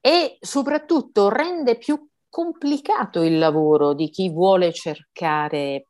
e 0.00 0.38
soprattutto 0.40 1.28
rende 1.28 1.78
più 1.78 2.04
complicato 2.34 3.22
il 3.22 3.38
lavoro 3.38 3.94
di 3.94 4.10
chi 4.10 4.28
vuole 4.28 4.72
cercare, 4.72 5.86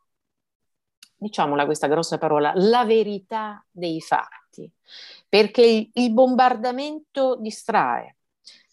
diciamola 1.17 1.65
questa 1.65 1.87
grossa 1.87 2.19
parola, 2.19 2.53
la 2.55 2.85
verità 2.85 3.65
dei 3.71 3.99
fatti, 4.03 4.71
perché 5.27 5.89
il, 5.91 6.13
bombardamento 6.13 7.37
distrae, 7.37 8.19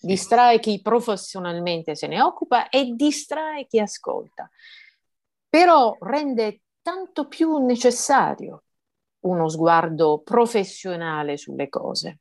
distrae 0.01 0.59
chi 0.59 0.81
professionalmente 0.81 1.95
se 1.95 2.07
ne 2.07 2.21
occupa 2.21 2.67
e 2.67 2.91
distrae 2.93 3.67
chi 3.67 3.79
ascolta, 3.79 4.51
però 5.47 5.95
rende 6.01 6.63
tanto 6.81 7.29
più 7.29 7.55
necessario 7.59 8.63
uno 9.21 9.47
sguardo 9.47 10.19
professionale 10.19 11.37
sulle 11.37 11.69
cose. 11.69 12.19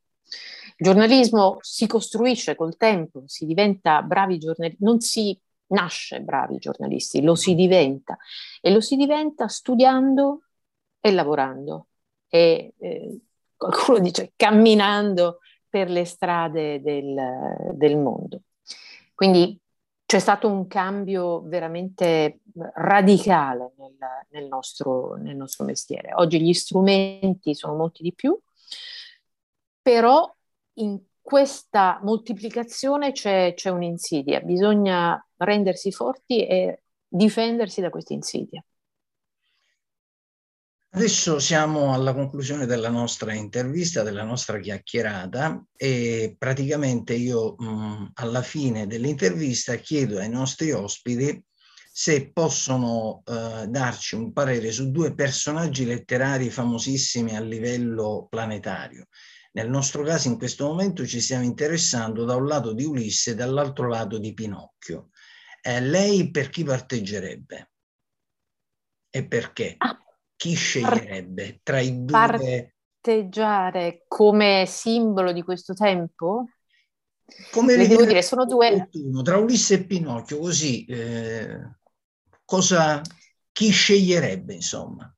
Giornalismo 0.82 1.58
si 1.60 1.86
costruisce 1.86 2.54
col 2.54 2.78
tempo, 2.78 3.22
si 3.26 3.44
diventa 3.44 4.00
bravi 4.00 4.38
giornalisti, 4.38 4.82
non 4.82 5.00
si 5.00 5.38
nasce 5.66 6.22
bravi 6.22 6.56
giornalisti, 6.56 7.22
lo 7.22 7.34
si 7.34 7.54
diventa 7.54 8.16
e 8.62 8.70
lo 8.70 8.80
si 8.80 8.96
diventa 8.96 9.46
studiando 9.46 10.44
e 10.98 11.12
lavorando 11.12 11.88
e 12.28 12.72
eh, 12.78 13.18
qualcuno 13.56 13.98
dice 13.98 14.32
camminando 14.36 15.40
per 15.68 15.90
le 15.90 16.06
strade 16.06 16.80
del, 16.80 17.14
del 17.74 17.98
mondo. 17.98 18.44
Quindi 19.14 19.60
c'è 20.06 20.18
stato 20.18 20.48
un 20.48 20.66
cambio 20.66 21.42
veramente 21.42 22.40
radicale 22.74 23.74
nel, 23.76 23.96
nel, 24.30 24.46
nostro, 24.46 25.16
nel 25.16 25.36
nostro 25.36 25.66
mestiere. 25.66 26.14
Oggi 26.14 26.40
gli 26.40 26.54
strumenti 26.54 27.54
sono 27.54 27.76
molti 27.76 28.02
di 28.02 28.14
più, 28.14 28.36
però 29.82 30.34
in 30.80 30.98
questa 31.20 32.00
moltiplicazione 32.02 33.12
c'è, 33.12 33.54
c'è 33.54 33.70
un'insidia, 33.70 34.40
bisogna 34.40 35.24
rendersi 35.36 35.92
forti 35.92 36.46
e 36.46 36.82
difendersi 37.06 37.80
da 37.80 37.90
questa 37.90 38.12
insidia. 38.12 38.64
Adesso 40.92 41.38
siamo 41.38 41.94
alla 41.94 42.12
conclusione 42.12 42.66
della 42.66 42.88
nostra 42.88 43.32
intervista, 43.32 44.02
della 44.02 44.24
nostra 44.24 44.58
chiacchierata 44.58 45.64
e 45.76 46.34
praticamente 46.36 47.14
io 47.14 47.54
mh, 47.56 48.10
alla 48.14 48.42
fine 48.42 48.88
dell'intervista 48.88 49.76
chiedo 49.76 50.18
ai 50.18 50.28
nostri 50.28 50.72
ospiti 50.72 51.44
se 51.92 52.32
possono 52.32 53.22
eh, 53.24 53.66
darci 53.68 54.16
un 54.16 54.32
parere 54.32 54.72
su 54.72 54.90
due 54.90 55.14
personaggi 55.14 55.84
letterari 55.84 56.50
famosissimi 56.50 57.36
a 57.36 57.40
livello 57.40 58.26
planetario. 58.28 59.06
Nel 59.52 59.68
nostro 59.68 60.04
caso 60.04 60.28
in 60.28 60.38
questo 60.38 60.66
momento 60.66 61.04
ci 61.06 61.20
stiamo 61.20 61.44
interessando 61.44 62.24
da 62.24 62.36
un 62.36 62.46
lato 62.46 62.72
di 62.72 62.84
Ulisse 62.84 63.32
e 63.32 63.34
dall'altro 63.34 63.88
lato 63.88 64.18
di 64.18 64.32
Pinocchio. 64.32 65.10
Eh, 65.60 65.80
lei 65.80 66.30
per 66.30 66.50
chi 66.50 66.62
parteggerebbe? 66.62 67.70
E 69.10 69.26
perché? 69.26 69.74
Ah, 69.78 69.98
chi 70.36 70.54
sceglierebbe 70.54 71.60
tra 71.62 71.80
i 71.80 72.04
due? 72.04 72.74
Parteggiare 73.00 74.04
come 74.06 74.64
simbolo 74.66 75.32
di 75.32 75.42
questo 75.42 75.74
tempo? 75.74 76.44
Come 77.50 77.76
Le 77.76 77.88
devo 77.88 78.04
dire, 78.04 78.22
sono 78.22 78.44
due... 78.44 78.88
Tra 79.22 79.38
Ulisse 79.38 79.74
e 79.74 79.84
Pinocchio, 79.84 80.38
così, 80.38 80.84
eh, 80.84 81.76
cosa, 82.44 83.00
chi 83.50 83.70
sceglierebbe, 83.70 84.54
insomma? 84.54 85.12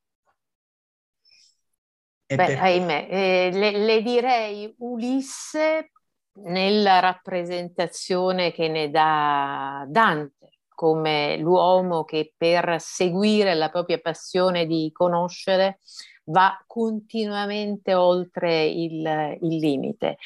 Beh, 2.35 2.59
ahimè, 2.59 3.07
eh, 3.11 3.51
le, 3.53 3.71
le, 3.79 4.03
direi 4.03 4.75
Ulisse 4.79 5.93
nella 6.35 6.99
rappresentazione 7.01 8.53
che 8.53 8.69
ne 8.69 8.91
dà 8.91 9.85
Dante, 9.89 10.59
come 10.69 11.37
l'uomo 11.37 12.05
che 12.05 12.33
per 12.37 12.77
seguire 12.81 13.55
la 13.55 13.69
propria 13.69 13.99
passione 13.99 14.67
di 14.67 14.91
conoscere 14.93 15.79
va 16.25 16.63
continuamente 16.67 17.95
oltre 17.95 18.65
il, 18.67 19.39
il 19.41 19.59
limite, 19.59 20.17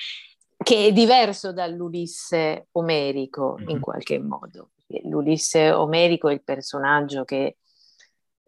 che 0.57 0.87
è 0.87 0.93
diverso 0.93 1.53
dall'Ulisse 1.53 2.69
omerico 2.73 3.57
in 3.59 3.65
mm-hmm. 3.67 3.81
qualche 3.81 4.19
modo. 4.19 4.71
L'Ulisse 5.05 5.73
omerico 5.73 6.29
è 6.29 6.33
il 6.33 6.45
personaggio 6.45 7.25
che 7.25 7.57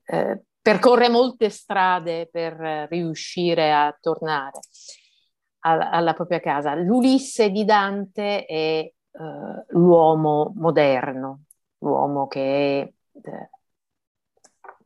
eh, 0.04 0.42
percorre 0.68 1.08
molte 1.08 1.48
strade 1.48 2.28
per 2.30 2.86
riuscire 2.90 3.72
a 3.72 3.96
tornare 3.98 4.60
alla, 5.60 5.88
alla 5.88 6.12
propria 6.12 6.40
casa. 6.40 6.74
L'Ulisse 6.74 7.48
di 7.48 7.64
Dante 7.64 8.44
è 8.44 8.54
eh, 8.54 8.94
l'uomo 9.68 10.52
moderno, 10.56 11.44
l'uomo 11.78 12.26
che 12.26 12.82
è 12.82 12.92
eh, 13.30 13.50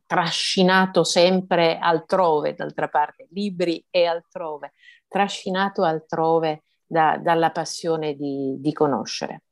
trascinato 0.05 1.03
sempre 1.03 1.77
altrove, 1.79 2.53
d'altra 2.53 2.87
parte, 2.87 3.27
libri 3.31 3.85
e 3.89 4.05
altrove, 4.05 4.71
trascinato 5.09 5.83
altrove 5.83 6.63
da, 6.85 7.17
dalla 7.21 7.51
passione 7.51 8.15
di, 8.15 8.55
di, 8.57 8.71
conoscere. 8.71 9.43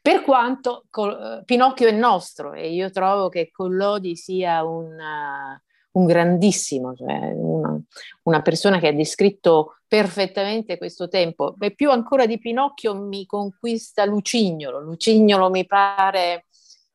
Per 0.00 0.22
quanto 0.22 0.86
col, 0.90 1.44
Pinocchio 1.44 1.86
è 1.86 1.92
nostro 1.92 2.52
e 2.52 2.72
io 2.72 2.90
trovo 2.90 3.28
che 3.28 3.52
Collodi 3.52 4.16
sia 4.16 4.64
una, 4.64 5.60
un 5.92 6.06
grandissimo, 6.06 6.94
cioè 6.94 7.32
una, 7.34 7.80
una, 8.22 8.42
persona 8.42 8.78
che 8.78 8.88
ha 8.88 8.92
descritto 8.92 9.78
perfettamente 9.86 10.78
questo 10.78 11.08
tempo. 11.08 11.54
E 11.58 11.74
più 11.74 11.90
ancora 11.90 12.26
di 12.26 12.38
Pinocchio 12.38 12.94
mi 12.94 13.26
conquista 13.26 14.04
Lucignolo. 14.04 14.80
Lucignolo 14.80 15.50
mi 15.50 15.66
pare, 15.66 16.46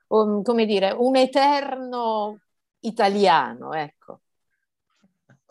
um, 0.08 0.42
come 0.42 0.66
dire, 0.66 0.92
un 0.92 1.16
eterno 1.16 2.40
italiano, 2.82 3.74
ecco. 3.74 4.23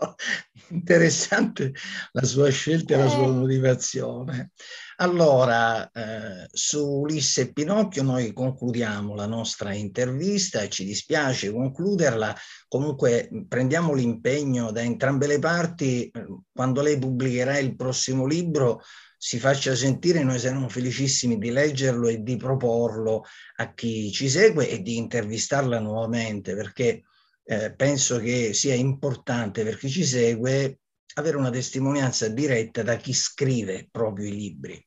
Interessante 0.68 1.72
la 2.12 2.24
sua 2.24 2.50
scelta 2.50 2.94
e 2.94 2.96
la 2.98 3.08
sua 3.08 3.26
eh. 3.26 3.30
motivazione. 3.30 4.52
Allora, 4.96 5.90
eh, 5.90 6.48
su 6.50 7.00
Ulisse 7.00 7.42
e 7.42 7.52
Pinocchio 7.52 8.02
noi 8.02 8.32
concludiamo 8.32 9.14
la 9.14 9.26
nostra 9.26 9.74
intervista, 9.74 10.68
ci 10.68 10.84
dispiace 10.84 11.50
concluderla, 11.50 12.34
comunque 12.68 13.28
prendiamo 13.48 13.94
l'impegno 13.94 14.70
da 14.70 14.82
entrambe 14.82 15.26
le 15.26 15.38
parti, 15.38 16.08
eh, 16.08 16.26
quando 16.52 16.82
lei 16.82 16.98
pubblicherà 16.98 17.58
il 17.58 17.74
prossimo 17.74 18.26
libro 18.26 18.82
si 19.16 19.38
faccia 19.38 19.76
sentire, 19.76 20.24
noi 20.24 20.40
saremo 20.40 20.68
felicissimi 20.68 21.38
di 21.38 21.50
leggerlo 21.50 22.08
e 22.08 22.22
di 22.22 22.36
proporlo 22.36 23.24
a 23.56 23.72
chi 23.72 24.10
ci 24.10 24.28
segue 24.28 24.68
e 24.68 24.82
di 24.82 24.96
intervistarla 24.96 25.78
nuovamente, 25.78 26.56
perché 26.56 27.04
eh, 27.44 27.74
penso 27.74 28.18
che 28.18 28.52
sia 28.52 28.74
importante 28.74 29.64
per 29.64 29.76
chi 29.76 29.88
ci 29.88 30.04
segue 30.04 30.78
avere 31.14 31.36
una 31.36 31.50
testimonianza 31.50 32.28
diretta 32.28 32.82
da 32.82 32.96
chi 32.96 33.12
scrive 33.12 33.88
proprio 33.90 34.28
i 34.28 34.32
libri. 34.32 34.86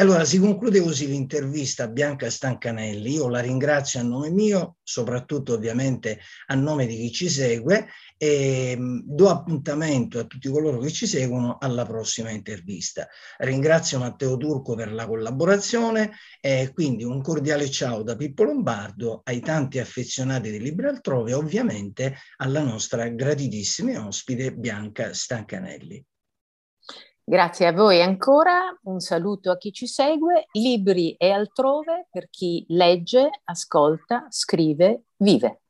E 0.00 0.02
allora 0.02 0.24
si 0.24 0.38
conclude 0.38 0.80
così 0.80 1.08
l'intervista 1.08 1.84
a 1.84 1.88
Bianca 1.88 2.30
Stancanelli. 2.30 3.12
Io 3.12 3.28
la 3.28 3.40
ringrazio 3.40 4.00
a 4.00 4.02
nome 4.02 4.30
mio, 4.30 4.76
soprattutto 4.82 5.52
ovviamente 5.52 6.20
a 6.46 6.54
nome 6.54 6.86
di 6.86 6.96
chi 6.96 7.12
ci 7.12 7.28
segue 7.28 7.86
e 8.16 8.76
mm, 8.78 9.00
do 9.02 9.28
appuntamento 9.28 10.18
a 10.18 10.24
tutti 10.24 10.48
coloro 10.48 10.78
che 10.78 10.90
ci 10.90 11.06
seguono 11.06 11.58
alla 11.60 11.84
prossima 11.84 12.30
intervista. 12.30 13.06
Ringrazio 13.40 13.98
Matteo 13.98 14.38
Turco 14.38 14.74
per 14.74 14.90
la 14.90 15.06
collaborazione 15.06 16.12
e 16.40 16.70
quindi 16.72 17.04
un 17.04 17.20
cordiale 17.20 17.68
ciao 17.68 18.02
da 18.02 18.16
Pippo 18.16 18.44
Lombardo 18.44 19.20
ai 19.24 19.40
tanti 19.40 19.80
affezionati 19.80 20.50
di 20.50 20.60
Libri 20.60 20.86
Altrove 20.86 21.32
e 21.32 21.34
ovviamente 21.34 22.16
alla 22.38 22.62
nostra 22.62 23.06
gratitissima 23.06 24.06
ospite 24.06 24.54
Bianca 24.54 25.12
Stancanelli. 25.12 26.02
Grazie 27.30 27.68
a 27.68 27.72
voi 27.72 28.02
ancora, 28.02 28.76
un 28.86 28.98
saluto 28.98 29.52
a 29.52 29.56
chi 29.56 29.72
ci 29.72 29.86
segue, 29.86 30.46
libri 30.50 31.12
e 31.12 31.30
altrove 31.30 32.08
per 32.10 32.28
chi 32.28 32.64
legge, 32.70 33.42
ascolta, 33.44 34.26
scrive, 34.30 35.04
vive. 35.18 35.60